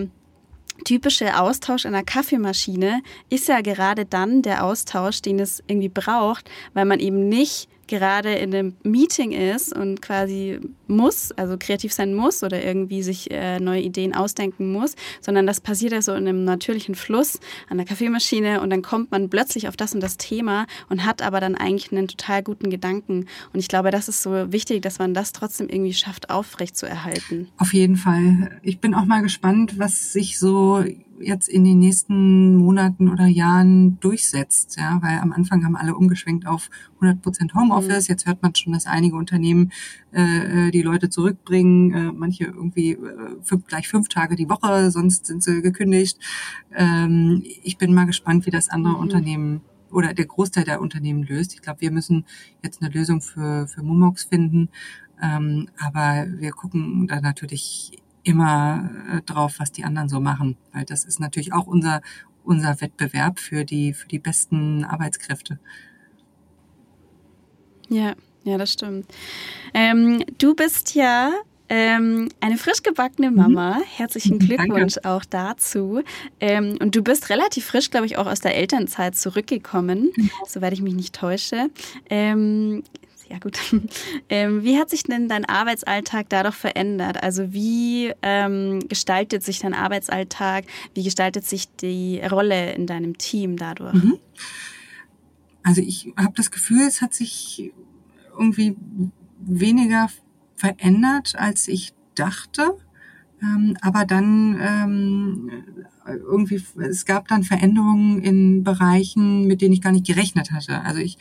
[0.85, 6.49] typische Austausch in einer Kaffeemaschine ist ja gerade dann der Austausch, den es irgendwie braucht,
[6.73, 12.13] weil man eben nicht gerade in einem Meeting ist und quasi muss, also kreativ sein
[12.13, 16.27] muss oder irgendwie sich äh, neue Ideen ausdenken muss, sondern das passiert ja so in
[16.27, 20.17] einem natürlichen Fluss an der Kaffeemaschine und dann kommt man plötzlich auf das und das
[20.17, 23.25] Thema und hat aber dann eigentlich einen total guten Gedanken.
[23.53, 26.87] Und ich glaube, das ist so wichtig, dass man das trotzdem irgendwie schafft, aufrecht zu
[26.87, 27.49] erhalten.
[27.57, 28.59] Auf jeden Fall.
[28.63, 30.83] Ich bin auch mal gespannt, was sich so
[31.19, 36.45] jetzt in den nächsten Monaten oder Jahren durchsetzt, ja, weil am Anfang haben alle umgeschwenkt
[36.45, 38.07] auf 100 Prozent Homeoffice.
[38.07, 38.13] Mhm.
[38.13, 39.71] Jetzt hört man schon, dass einige Unternehmen
[40.13, 44.91] äh, äh, die Leute zurückbringen, äh, manche irgendwie äh, fünf, gleich fünf Tage die Woche,
[44.91, 46.17] sonst sind sie gekündigt.
[46.75, 48.99] Ähm, ich bin mal gespannt, wie das andere mhm.
[48.99, 49.61] Unternehmen
[49.91, 51.53] oder der Großteil der Unternehmen löst.
[51.53, 52.25] Ich glaube, wir müssen
[52.63, 54.69] jetzt eine Lösung für, für Momox finden.
[55.21, 60.85] Ähm, aber wir gucken da natürlich immer äh, drauf, was die anderen so machen, weil
[60.85, 62.01] das ist natürlich auch unser
[62.43, 65.59] unser Wettbewerb für die für die besten Arbeitskräfte.
[67.89, 68.15] Ja,
[68.47, 69.05] ja, das stimmt.
[69.73, 71.33] Ähm, du bist ja
[71.69, 73.79] ähm, eine frisch gebackene Mama.
[73.79, 73.83] Mhm.
[73.83, 75.09] Herzlichen Glückwunsch Danke.
[75.09, 76.01] auch dazu.
[76.39, 80.31] Ähm, und du bist relativ frisch, glaube ich, auch aus der Elternzeit zurückgekommen, mhm.
[80.47, 81.69] soweit ich mich nicht täusche.
[82.09, 82.83] Ähm,
[83.29, 83.59] ja gut.
[84.29, 87.23] Ähm, wie hat sich denn dein Arbeitsalltag dadurch verändert?
[87.23, 90.65] Also wie ähm, gestaltet sich dein Arbeitsalltag?
[90.93, 93.93] Wie gestaltet sich die Rolle in deinem Team dadurch?
[93.93, 94.19] Mhm.
[95.63, 97.71] Also ich habe das Gefühl, es hat sich
[98.37, 98.75] irgendwie
[99.39, 100.09] weniger
[100.55, 102.77] verändert, als ich dachte.
[103.41, 105.51] Ähm, aber dann ähm,
[106.05, 110.81] irgendwie, es gab dann Veränderungen in Bereichen, mit denen ich gar nicht gerechnet hatte.
[110.81, 111.17] Also ich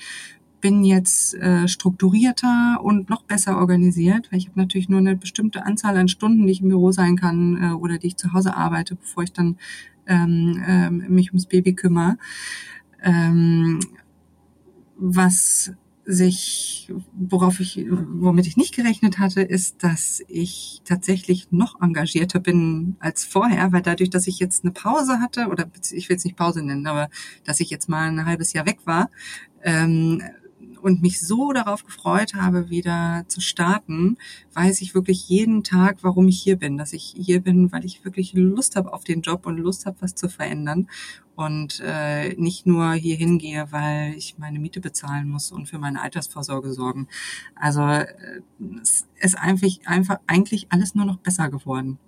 [0.60, 5.66] bin jetzt äh, strukturierter und noch besser organisiert, weil ich habe natürlich nur eine bestimmte
[5.66, 8.56] Anzahl an Stunden, die ich im Büro sein kann äh, oder die ich zu Hause
[8.56, 9.58] arbeite, bevor ich dann
[10.06, 12.16] ähm, ähm, mich ums Baby kümmere.
[13.02, 13.80] Ähm,
[14.96, 15.72] was
[16.06, 22.96] sich, worauf ich, womit ich nicht gerechnet hatte, ist, dass ich tatsächlich noch engagierter bin
[23.00, 26.36] als vorher, weil dadurch, dass ich jetzt eine Pause hatte, oder ich will es nicht
[26.36, 27.08] Pause nennen, aber
[27.44, 29.10] dass ich jetzt mal ein halbes Jahr weg war,
[29.64, 30.22] ähm,
[30.86, 34.18] und mich so darauf gefreut habe, wieder zu starten,
[34.54, 36.78] weiß ich wirklich jeden Tag, warum ich hier bin.
[36.78, 39.96] Dass ich hier bin, weil ich wirklich Lust habe auf den Job und Lust habe,
[39.98, 40.86] was zu verändern
[41.34, 46.00] und äh, nicht nur hier hingehe, weil ich meine Miete bezahlen muss und für meine
[46.00, 47.08] Altersvorsorge sorgen.
[47.56, 48.06] Also äh,
[48.80, 51.98] es ist einfach, einfach eigentlich alles nur noch besser geworden.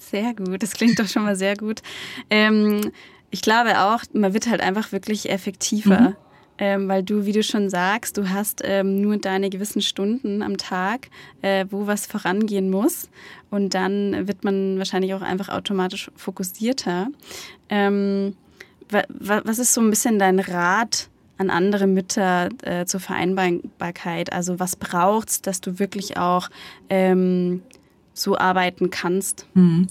[0.00, 1.82] Sehr gut, das klingt doch schon mal sehr gut.
[2.30, 2.92] Ähm,
[3.30, 6.00] ich glaube auch, man wird halt einfach wirklich effektiver.
[6.00, 6.16] Mhm
[6.58, 10.56] ähm, weil du, wie du schon sagst, du hast ähm, nur deine gewissen Stunden am
[10.56, 11.08] Tag,
[11.42, 13.08] äh, wo was vorangehen muss.
[13.50, 17.08] Und dann wird man wahrscheinlich auch einfach automatisch fokussierter.
[17.68, 18.36] Ähm,
[18.88, 19.02] wa
[19.44, 24.32] was ist so ein bisschen dein Rat an andere Mütter äh, zur Vereinbarkeit?
[24.32, 26.48] Also was braucht's, dass du wirklich auch
[26.88, 27.62] ähm,
[28.12, 29.46] so arbeiten kannst?
[29.54, 29.88] Hm.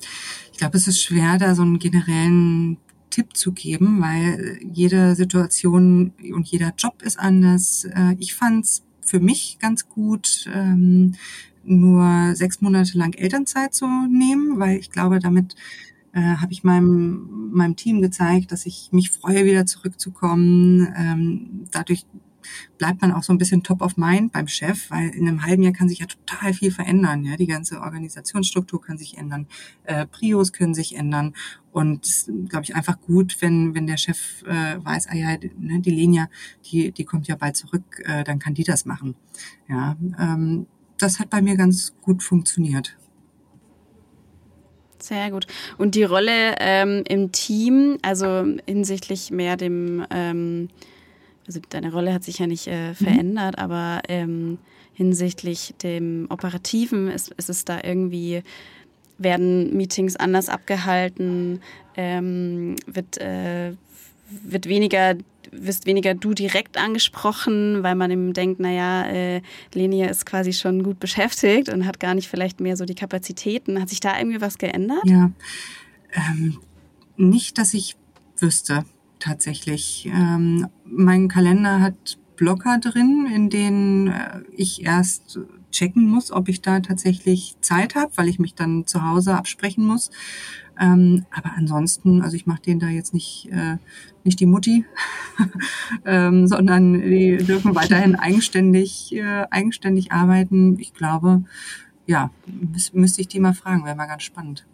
[0.52, 2.78] Ich glaube, es ist schwer, da so einen generellen
[3.14, 7.86] Tipp zu geben, weil jede Situation und jeder Job ist anders.
[7.86, 11.14] Äh, ich fand's für mich ganz gut, ähm,
[11.64, 15.56] nur sechs Monate lang Elternzeit zu nehmen, weil ich glaube, damit
[16.14, 20.92] äh, habe ich meinem, meinem Team gezeigt, dass ich mich freue, wieder zurückzukommen.
[20.98, 22.08] Ähm, dadurch
[22.78, 25.64] bleibt man auch so ein bisschen top of mind beim Chef, weil in einem halben
[25.64, 27.24] Jahr kann sich ja total viel verändern.
[27.24, 29.48] Ja, die ganze Organisationsstruktur kann sich ändern,
[29.84, 31.34] äh, Prios können sich ändern
[31.72, 35.92] und glaube ich einfach gut, wenn wenn der Chef äh, weiß, ah ja, ne, die
[35.92, 36.30] Lenia,
[36.66, 39.16] die die kommt ja bald zurück, äh, dann kann die das machen.
[39.68, 42.96] Ja, ähm, das hat bei mir ganz gut funktioniert.
[45.04, 45.48] Sehr gut.
[45.78, 50.70] Und die Rolle ähm, im Team, also hinsichtlich mehr dem ähm,
[51.46, 52.96] also deine Rolle hat sich ja nicht äh, mhm.
[52.96, 53.64] verändert, mhm.
[53.64, 54.58] aber ähm,
[54.94, 58.44] hinsichtlich dem Operativen ist, ist es da irgendwie
[59.18, 61.62] werden Meetings anders abgehalten?
[61.96, 63.74] Ähm, wird, äh,
[64.30, 65.16] wird weniger
[65.56, 69.42] wirst weniger du direkt angesprochen, weil man eben denkt, naja, äh,
[69.74, 73.80] Lenia ist quasi schon gut beschäftigt und hat gar nicht vielleicht mehr so die Kapazitäten.
[73.80, 75.04] Hat sich da irgendwie was geändert?
[75.06, 75.32] Ja,
[76.14, 76.58] ähm,
[77.18, 77.96] nicht, dass ich
[78.38, 78.84] wüsste
[79.24, 80.10] tatsächlich.
[80.14, 85.40] Ähm, mein Kalender hat Blocker drin, in denen äh, ich erst
[85.72, 89.86] checken muss, ob ich da tatsächlich Zeit habe, weil ich mich dann zu Hause absprechen
[89.86, 90.12] muss.
[90.80, 93.78] Ähm, aber ansonsten, also ich mache denen da jetzt nicht, äh,
[94.24, 94.86] nicht die Mutti,
[96.06, 100.78] ähm, sondern die dürfen weiterhin eigenständig, äh, eigenständig arbeiten.
[100.80, 101.44] Ich glaube,
[102.06, 102.32] ja,
[102.92, 104.66] müsste ich die mal fragen, wäre mal ganz spannend.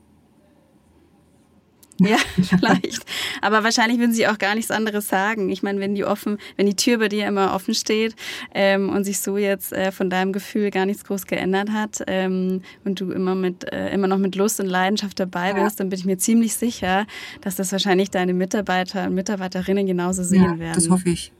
[2.07, 3.05] Ja, vielleicht.
[3.41, 5.49] Aber wahrscheinlich würden sie auch gar nichts anderes sagen.
[5.49, 8.15] Ich meine, wenn die offen, wenn die Tür bei dir immer offen steht
[8.53, 12.61] ähm, und sich so jetzt äh, von deinem Gefühl gar nichts groß geändert hat ähm,
[12.85, 15.83] und du immer mit äh, immer noch mit Lust und Leidenschaft dabei bist, ja.
[15.83, 17.05] dann bin ich mir ziemlich sicher,
[17.41, 20.75] dass das wahrscheinlich deine Mitarbeiter und Mitarbeiterinnen genauso sehen ja, werden.
[20.75, 21.33] Das hoffe ich.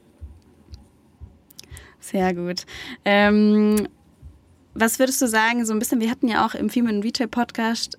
[2.00, 2.66] Sehr gut.
[3.04, 3.88] Ähm,
[4.74, 7.98] was würdest du sagen, so ein bisschen, wir hatten ja auch im Female Retail Podcast,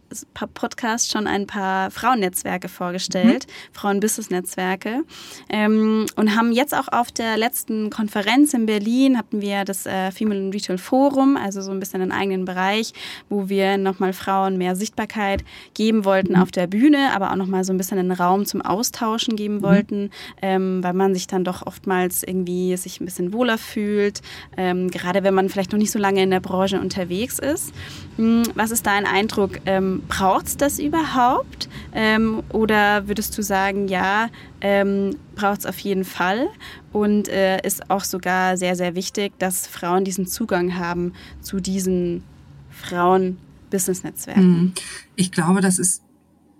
[0.54, 3.74] Podcast schon ein paar Frauennetzwerke vorgestellt, mhm.
[3.74, 5.04] Frauen-Business-Netzwerke
[5.50, 10.12] ähm, und haben jetzt auch auf der letzten Konferenz in Berlin hatten wir das äh,
[10.12, 12.94] Female Retail Forum, also so ein bisschen einen eigenen Bereich,
[13.28, 16.42] wo wir nochmal Frauen mehr Sichtbarkeit geben wollten mhm.
[16.42, 19.64] auf der Bühne, aber auch nochmal so ein bisschen einen Raum zum Austauschen geben mhm.
[19.64, 20.10] wollten,
[20.42, 24.22] ähm, weil man sich dann doch oftmals irgendwie sich ein bisschen wohler fühlt,
[24.56, 27.74] ähm, gerade wenn man vielleicht noch nicht so lange in der Branche Branche unterwegs ist.
[28.18, 29.60] Hm, was ist dein Eindruck?
[29.66, 31.70] Ähm, Braucht es das überhaupt?
[31.92, 34.30] Ähm, oder würdest du sagen, ja,
[34.62, 36.50] ähm, braucht es auf jeden Fall
[36.94, 42.24] und äh, ist auch sogar sehr, sehr wichtig, dass Frauen diesen Zugang haben zu diesen
[42.70, 44.44] Frauen-Business-Netzwerken?
[44.44, 44.74] Mhm.
[45.16, 46.04] Ich glaube, das ist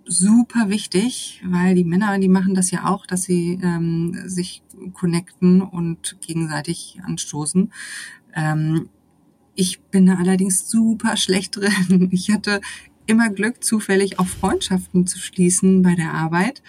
[0.04, 5.62] super wichtig, weil die Männer, die machen das ja auch, dass sie ähm, sich connecten
[5.62, 7.72] und gegenseitig anstoßen.
[8.34, 8.88] Ähm,
[9.54, 12.08] ich bin da allerdings super schlecht drin.
[12.12, 12.60] Ich hatte
[13.06, 16.62] immer Glück, zufällig auch Freundschaften zu schließen bei der Arbeit.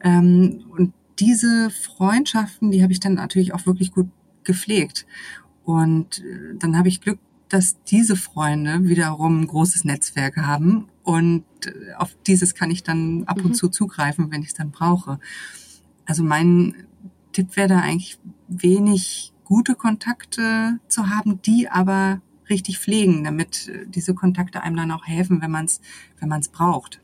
[0.00, 4.08] Ähm, und diese Freundschaften, die habe ich dann natürlich auch wirklich gut
[4.44, 5.06] gepflegt.
[5.64, 10.88] Und äh, dann habe ich Glück, dass diese Freunde wiederum ein großes Netzwerk haben.
[11.02, 13.54] Und äh, auf dieses kann ich dann ab und mhm.
[13.54, 15.18] zu zugreifen, wenn ich es dann brauche.
[16.06, 16.74] Also mein
[17.32, 24.14] Tipp wäre da eigentlich wenig gute Kontakte zu haben, die aber richtig pflegen, damit diese
[24.14, 25.80] Kontakte einem dann auch helfen, wenn man es
[26.18, 27.00] wenn man's braucht.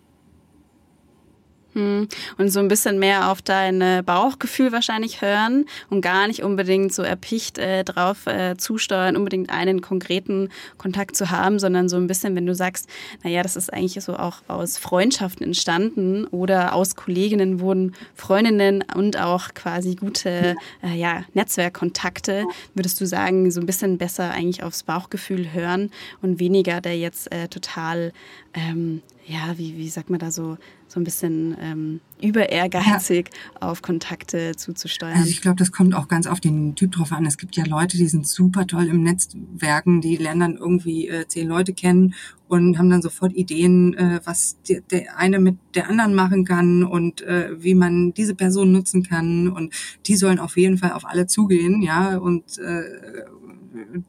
[1.74, 2.08] Hm.
[2.38, 7.02] Und so ein bisschen mehr auf dein Bauchgefühl wahrscheinlich hören und gar nicht unbedingt so
[7.02, 12.34] erpicht äh, drauf äh, zusteuern, unbedingt einen konkreten Kontakt zu haben, sondern so ein bisschen,
[12.34, 12.88] wenn du sagst,
[13.22, 19.18] naja, das ist eigentlich so auch aus Freundschaften entstanden oder aus Kolleginnen wurden Freundinnen und
[19.18, 24.82] auch quasi gute äh, ja, Netzwerkkontakte, würdest du sagen, so ein bisschen besser eigentlich aufs
[24.82, 25.90] Bauchgefühl hören
[26.22, 28.12] und weniger der jetzt äh, total,
[28.54, 33.68] ähm, ja, wie, wie sagt man da so, so ein bisschen ähm, über ehrgeizig ja.
[33.68, 35.16] auf Kontakte zuzusteuern.
[35.16, 37.24] Also ich glaube, das kommt auch ganz auf den Typ drauf an.
[37.26, 41.28] Es gibt ja Leute, die sind super toll im Netzwerken, die lernen dann irgendwie äh,
[41.28, 42.14] zehn Leute kennen
[42.48, 46.82] und haben dann sofort Ideen, äh, was die, der eine mit der anderen machen kann
[46.82, 49.48] und äh, wie man diese Person nutzen kann.
[49.48, 49.72] Und
[50.06, 52.82] die sollen auf jeden Fall auf alle zugehen, ja, und äh,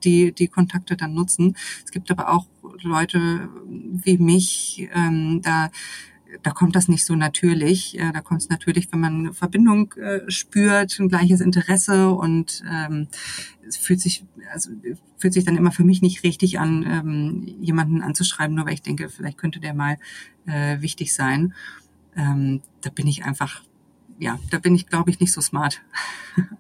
[0.04, 1.56] die, die Kontakte dann nutzen.
[1.86, 2.48] Es gibt aber auch
[2.82, 5.70] Leute wie mich, ähm, da
[6.44, 8.00] da kommt das nicht so natürlich.
[8.00, 12.64] Äh, da kommt es natürlich, wenn man eine Verbindung äh, spürt, ein gleiches Interesse und
[12.70, 13.08] ähm,
[13.68, 14.72] es fühlt sich, also
[15.18, 18.82] fühlt sich dann immer für mich nicht richtig an, ähm, jemanden anzuschreiben, nur weil ich
[18.82, 19.98] denke, vielleicht könnte der mal
[20.46, 21.54] äh, wichtig sein.
[22.16, 23.62] Ähm, da bin ich einfach,
[24.20, 25.82] ja, da bin ich, glaube ich, nicht so smart.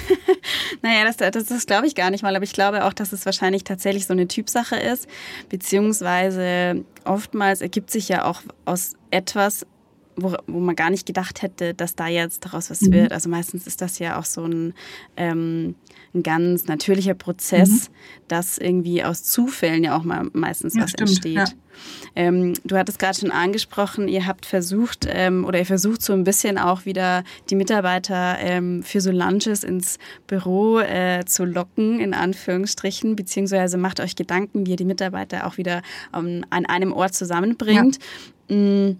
[0.82, 3.26] naja, das, das, das glaube ich gar nicht mal, aber ich glaube auch, dass es
[3.26, 5.08] wahrscheinlich tatsächlich so eine Typsache ist,
[5.48, 9.66] beziehungsweise oftmals ergibt sich ja auch aus etwas
[10.16, 12.92] wo, wo man gar nicht gedacht hätte, dass da jetzt daraus was mhm.
[12.92, 13.12] wird.
[13.12, 14.74] Also meistens ist das ja auch so ein,
[15.16, 15.74] ähm,
[16.14, 17.94] ein ganz natürlicher Prozess, mhm.
[18.28, 21.34] dass irgendwie aus Zufällen ja auch mal meistens ja, was stimmt, entsteht.
[21.34, 21.44] Ja.
[22.14, 26.24] Ähm, du hattest gerade schon angesprochen, ihr habt versucht ähm, oder ihr versucht so ein
[26.24, 32.12] bisschen auch wieder die Mitarbeiter ähm, für so Lunches ins Büro äh, zu locken, in
[32.12, 37.98] Anführungsstrichen, beziehungsweise macht euch Gedanken, wie ihr die Mitarbeiter auch wieder an einem Ort zusammenbringt.
[38.48, 38.56] Ja.
[38.56, 38.96] Mm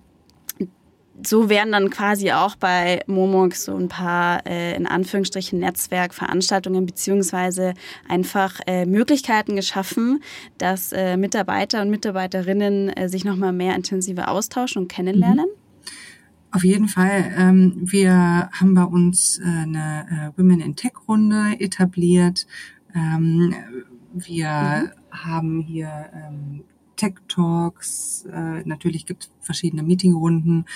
[1.25, 7.75] so werden dann quasi auch bei Momox so ein paar äh, in Anführungsstrichen Netzwerkveranstaltungen beziehungsweise
[8.09, 10.23] einfach äh, Möglichkeiten geschaffen,
[10.59, 15.47] dass äh, Mitarbeiter und Mitarbeiterinnen äh, sich nochmal mehr intensiver austauschen und kennenlernen.
[15.47, 15.63] Mhm.
[16.55, 17.33] Auf jeden Fall.
[17.37, 22.47] Ähm, wir haben bei uns äh, eine äh, Women in Tech Runde etabliert.
[22.95, 23.55] Ähm,
[24.13, 25.19] wir mhm.
[25.19, 26.65] haben hier ähm,
[27.03, 30.67] Tech Talks, äh, natürlich gibt es verschiedene Meetingrunden.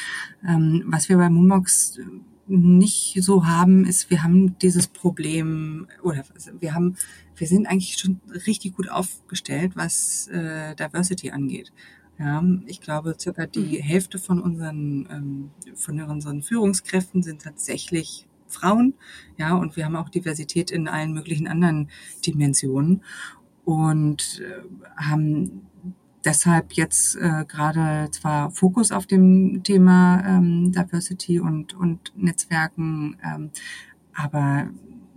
[0.44, 2.00] Ähm, was wir bei Moonbox
[2.48, 6.24] nicht so haben, ist, wir haben dieses Problem oder
[6.58, 6.96] wir haben,
[7.36, 11.72] wir sind eigentlich schon richtig gut aufgestellt, was äh, Diversity angeht.
[12.18, 13.82] Ja, ich glaube, circa die mhm.
[13.82, 18.94] Hälfte von unseren, ähm, von unseren Führungskräften sind tatsächlich Frauen.
[19.38, 21.88] Ja, und wir haben auch Diversität in allen möglichen anderen
[22.26, 23.04] Dimensionen
[23.64, 24.62] und äh,
[24.96, 25.66] haben
[26.26, 33.50] deshalb jetzt äh, gerade zwar Fokus auf dem Thema ähm, Diversity und, und Netzwerken, ähm,
[34.12, 34.68] aber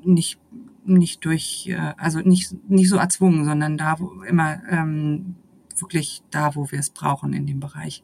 [0.03, 0.39] nicht
[0.86, 5.36] nicht durch, äh, also nicht nicht so erzwungen, sondern da wo immer ähm,
[5.78, 8.03] wirklich da, wo wir es brauchen in dem Bereich.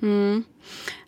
[0.00, 0.44] Hm.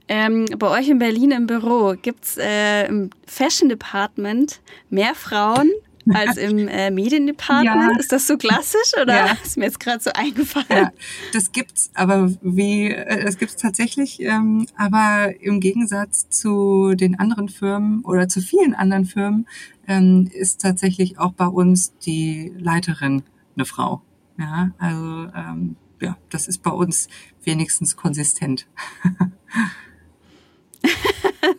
[0.08, 5.70] Ähm, bei euch in Berlin im Büro gibt's äh, im Fashion Department mehr Frauen
[6.12, 7.92] als im äh, Mediendepartment.
[7.92, 7.98] Ja.
[7.98, 9.36] Ist das so klassisch oder ja.
[9.42, 10.66] ist mir jetzt gerade so eingefallen?
[10.70, 10.92] Ja,
[11.32, 17.48] das gibt's, aber wie äh, das gibt's tatsächlich, ähm, aber im Gegensatz zu den anderen
[17.48, 19.46] Firmen oder zu vielen anderen Firmen
[19.86, 23.22] ähm, ist tatsächlich auch bei uns die Leiterin
[23.56, 24.02] eine Frau.
[24.38, 27.08] Ja, also ähm, ja, das ist bei uns
[27.44, 28.66] wenigstens konsistent.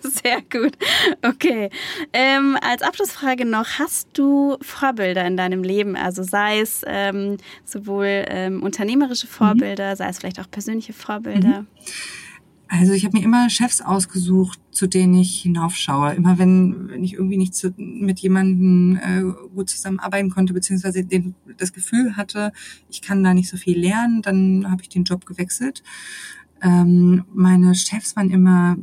[0.24, 0.78] Sehr gut.
[1.22, 1.70] Okay.
[2.12, 5.96] Ähm, als Abschlussfrage noch, hast du Vorbilder in deinem Leben?
[5.96, 9.32] Also sei es ähm, sowohl ähm, unternehmerische mhm.
[9.32, 9.96] Vorbilder, mhm.
[9.96, 11.62] sei es vielleicht auch persönliche Vorbilder?
[11.62, 11.68] Mhm.
[12.68, 16.14] Also ich habe mir immer Chefs ausgesucht, zu denen ich hinaufschaue.
[16.16, 19.22] Immer wenn, wenn ich irgendwie nicht zu, mit jemandem äh,
[19.54, 22.52] gut zusammenarbeiten konnte, beziehungsweise den, das Gefühl hatte,
[22.90, 25.84] ich kann da nicht so viel lernen, dann habe ich den Job gewechselt.
[26.64, 28.78] Ähm, meine Chefs waren immer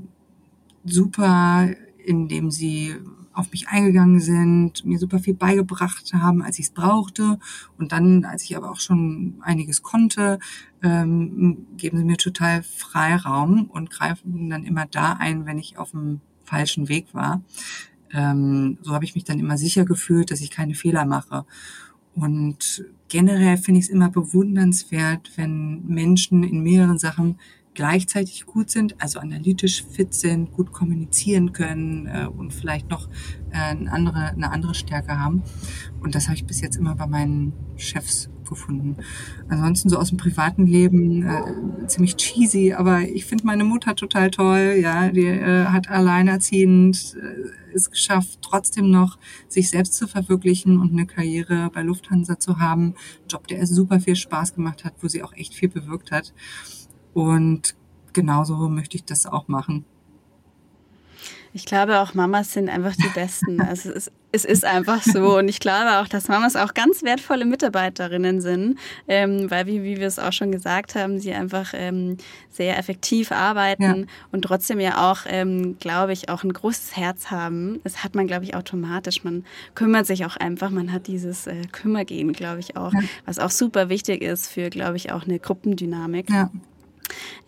[0.85, 1.69] super,
[2.05, 2.97] indem sie
[3.33, 7.39] auf mich eingegangen sind, mir super viel beigebracht haben, als ich es brauchte.
[7.79, 10.39] Und dann, als ich aber auch schon einiges konnte,
[10.83, 15.93] ähm, geben sie mir total Freiraum und greifen dann immer da ein, wenn ich auf
[15.93, 17.43] dem falschen Weg war.
[18.13, 21.45] Ähm, so habe ich mich dann immer sicher gefühlt, dass ich keine Fehler mache.
[22.17, 27.39] Und generell finde ich es immer bewundernswert, wenn Menschen in mehreren Sachen
[27.75, 33.09] gleichzeitig gut sind, also analytisch fit sind, gut kommunizieren können äh, und vielleicht noch
[33.51, 35.43] äh, eine, andere, eine andere Stärke haben.
[36.01, 38.97] Und das habe ich bis jetzt immer bei meinen Chefs gefunden.
[39.49, 44.31] Ansonsten so aus dem privaten Leben äh, ziemlich cheesy, aber ich finde meine Mutter total
[44.31, 44.77] toll.
[44.81, 49.17] Ja, die äh, hat alleinerziehend äh, es geschafft, trotzdem noch
[49.49, 52.95] sich selbst zu verwirklichen und eine Karriere bei Lufthansa zu haben.
[53.31, 56.35] Job, der super viel Spaß gemacht hat, wo sie auch echt viel bewirkt hat.
[57.15, 57.75] Und
[58.13, 59.85] genauso möchte ich das auch machen.
[61.53, 63.61] Ich glaube auch Mamas sind einfach die Besten.
[63.71, 65.37] Also es, es ist einfach so.
[65.39, 69.99] Und ich glaube auch, dass Mamas auch ganz wertvolle Mitarbeiterinnen sind, ähm, weil, wie, wie
[69.99, 72.17] wir es auch schon gesagt haben, sie einfach ähm,
[72.49, 73.95] sehr effektiv arbeiten ja.
[74.33, 77.81] und trotzdem ja auch, ähm, glaube ich, auch ein großes Herz haben.
[77.85, 79.25] Das hat man, glaube ich, automatisch.
[79.25, 79.45] Man
[79.75, 80.71] kümmert sich auch einfach.
[80.71, 83.01] Man hat dieses äh, Kümmergehen, glaube ich, auch, ja.
[83.25, 86.31] was auch super wichtig ist für, glaube ich, auch eine Gruppendynamik.
[86.31, 86.51] Ja.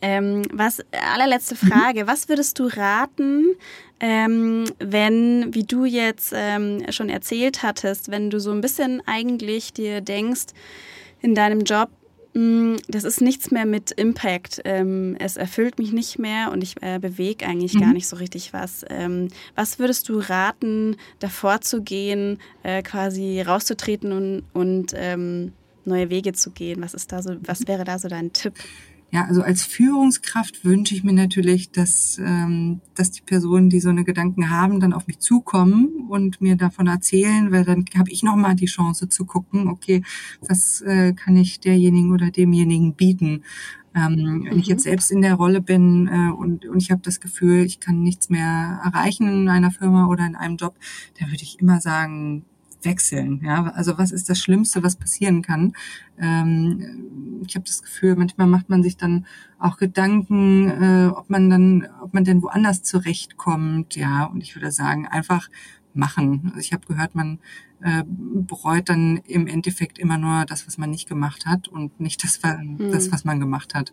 [0.01, 0.81] Ähm, was
[1.15, 3.57] allerletzte Frage: Was würdest du raten,
[4.03, 9.73] ähm, wenn, wie du jetzt ähm, schon erzählt hattest, wenn du so ein bisschen eigentlich
[9.73, 10.47] dir denkst
[11.21, 11.89] in deinem Job,
[12.35, 14.61] mh, hm, das ist nichts mehr mit Impact.
[14.65, 17.81] Ähm, es erfüllt mich nicht mehr und ich äh, bewege eigentlich mhm.
[17.81, 18.85] gar nicht so richtig was.
[18.91, 25.53] Ähm, was würdest du raten, davor zu gehen, äh, quasi rauszutreten und, und ähm,
[25.85, 26.83] neue Wege zu gehen?
[26.83, 28.55] Was ist da so, was wäre da so dein Tipp?
[29.15, 33.91] Ja, also als Führungskraft wünsche ich mir natürlich, dass, ähm, dass die Personen, die so
[33.91, 38.23] eine Gedanken haben, dann auf mich zukommen und mir davon erzählen, weil dann habe ich
[38.23, 40.03] nochmal die Chance zu gucken, okay,
[40.41, 43.45] was äh, kann ich derjenigen oder demjenigen bieten.
[43.95, 44.91] Ähm, wenn ich jetzt mhm.
[44.91, 48.31] selbst in der Rolle bin äh, und, und ich habe das Gefühl, ich kann nichts
[48.31, 50.75] mehr erreichen in einer Firma oder in einem Job,
[51.21, 52.47] dann würde ich immer sagen,
[52.85, 53.41] wechseln.
[53.45, 55.73] Ja, also was ist das Schlimmste, was passieren kann?
[56.19, 59.27] Ähm, ich habe das Gefühl, manchmal macht man sich dann
[59.59, 63.97] auch Gedanken, äh, ob man dann, ob man denn woanders zurechtkommt.
[63.97, 65.49] Ja, und ich würde sagen, einfach
[65.95, 66.43] machen.
[66.47, 67.39] Also ich habe gehört, man
[67.83, 72.25] äh, bereut dann im Endeffekt immer nur das, was man nicht gemacht hat und nicht
[72.25, 72.55] das, das
[73.07, 73.13] hm.
[73.13, 73.93] was man gemacht hat.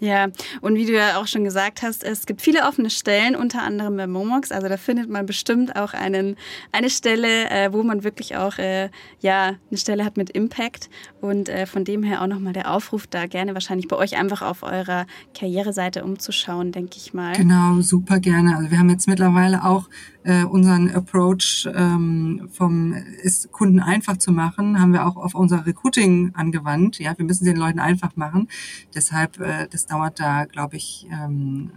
[0.00, 0.28] Ja,
[0.60, 3.96] und wie du ja auch schon gesagt hast, es gibt viele offene Stellen, unter anderem
[3.96, 4.52] bei Momox.
[4.52, 6.36] Also da findet man bestimmt auch einen,
[6.70, 8.90] eine Stelle, äh, wo man wirklich auch äh,
[9.20, 10.88] ja eine Stelle hat mit Impact.
[11.20, 14.42] Und äh, von dem her auch nochmal der Aufruf, da gerne wahrscheinlich bei euch einfach
[14.42, 17.34] auf eurer Karriereseite umzuschauen, denke ich mal.
[17.34, 18.56] Genau, super gerne.
[18.56, 19.88] Also wir haben jetzt mittlerweile auch
[20.28, 25.64] äh, unseren Approach ähm, vom ist Kunden einfach zu machen, haben wir auch auf unser
[25.64, 26.98] Recruiting angewandt.
[26.98, 28.48] Ja, wir müssen den Leuten einfach machen.
[28.94, 31.70] Deshalb, äh, das dauert da, glaube ich, ähm,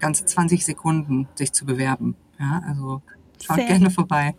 [0.00, 2.16] ganze 20 Sekunden, sich zu bewerben.
[2.40, 3.00] Ja, also
[3.40, 4.34] schaut Sehr gerne vorbei.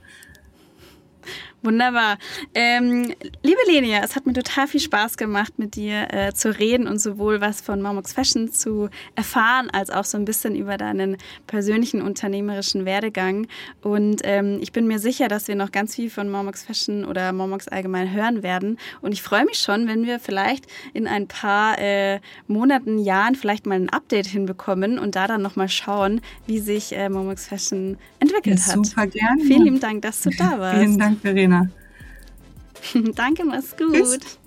[1.65, 2.19] Wunderbar.
[2.53, 3.11] Ähm,
[3.41, 6.99] liebe Lenia, es hat mir total viel Spaß gemacht, mit dir äh, zu reden und
[6.99, 12.03] sowohl was von Marmox Fashion zu erfahren, als auch so ein bisschen über deinen persönlichen
[12.03, 13.47] unternehmerischen Werdegang.
[13.81, 17.33] Und ähm, ich bin mir sicher, dass wir noch ganz viel von Marmox Fashion oder
[17.33, 18.77] Marmox allgemein hören werden.
[19.01, 23.65] Und ich freue mich schon, wenn wir vielleicht in ein paar äh, Monaten, Jahren vielleicht
[23.65, 28.59] mal ein Update hinbekommen und da dann nochmal schauen, wie sich äh, Marmox Fashion entwickelt
[28.59, 28.85] ja, hat.
[28.85, 29.41] Super gerne.
[29.41, 30.79] Vielen lieben Dank, dass du da warst.
[30.79, 31.54] Vielen Dank, Verena.
[33.15, 33.93] Danke, mach's gut.
[33.93, 34.39] Tschüss.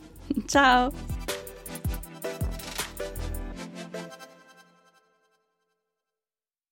[0.47, 0.93] Ciao.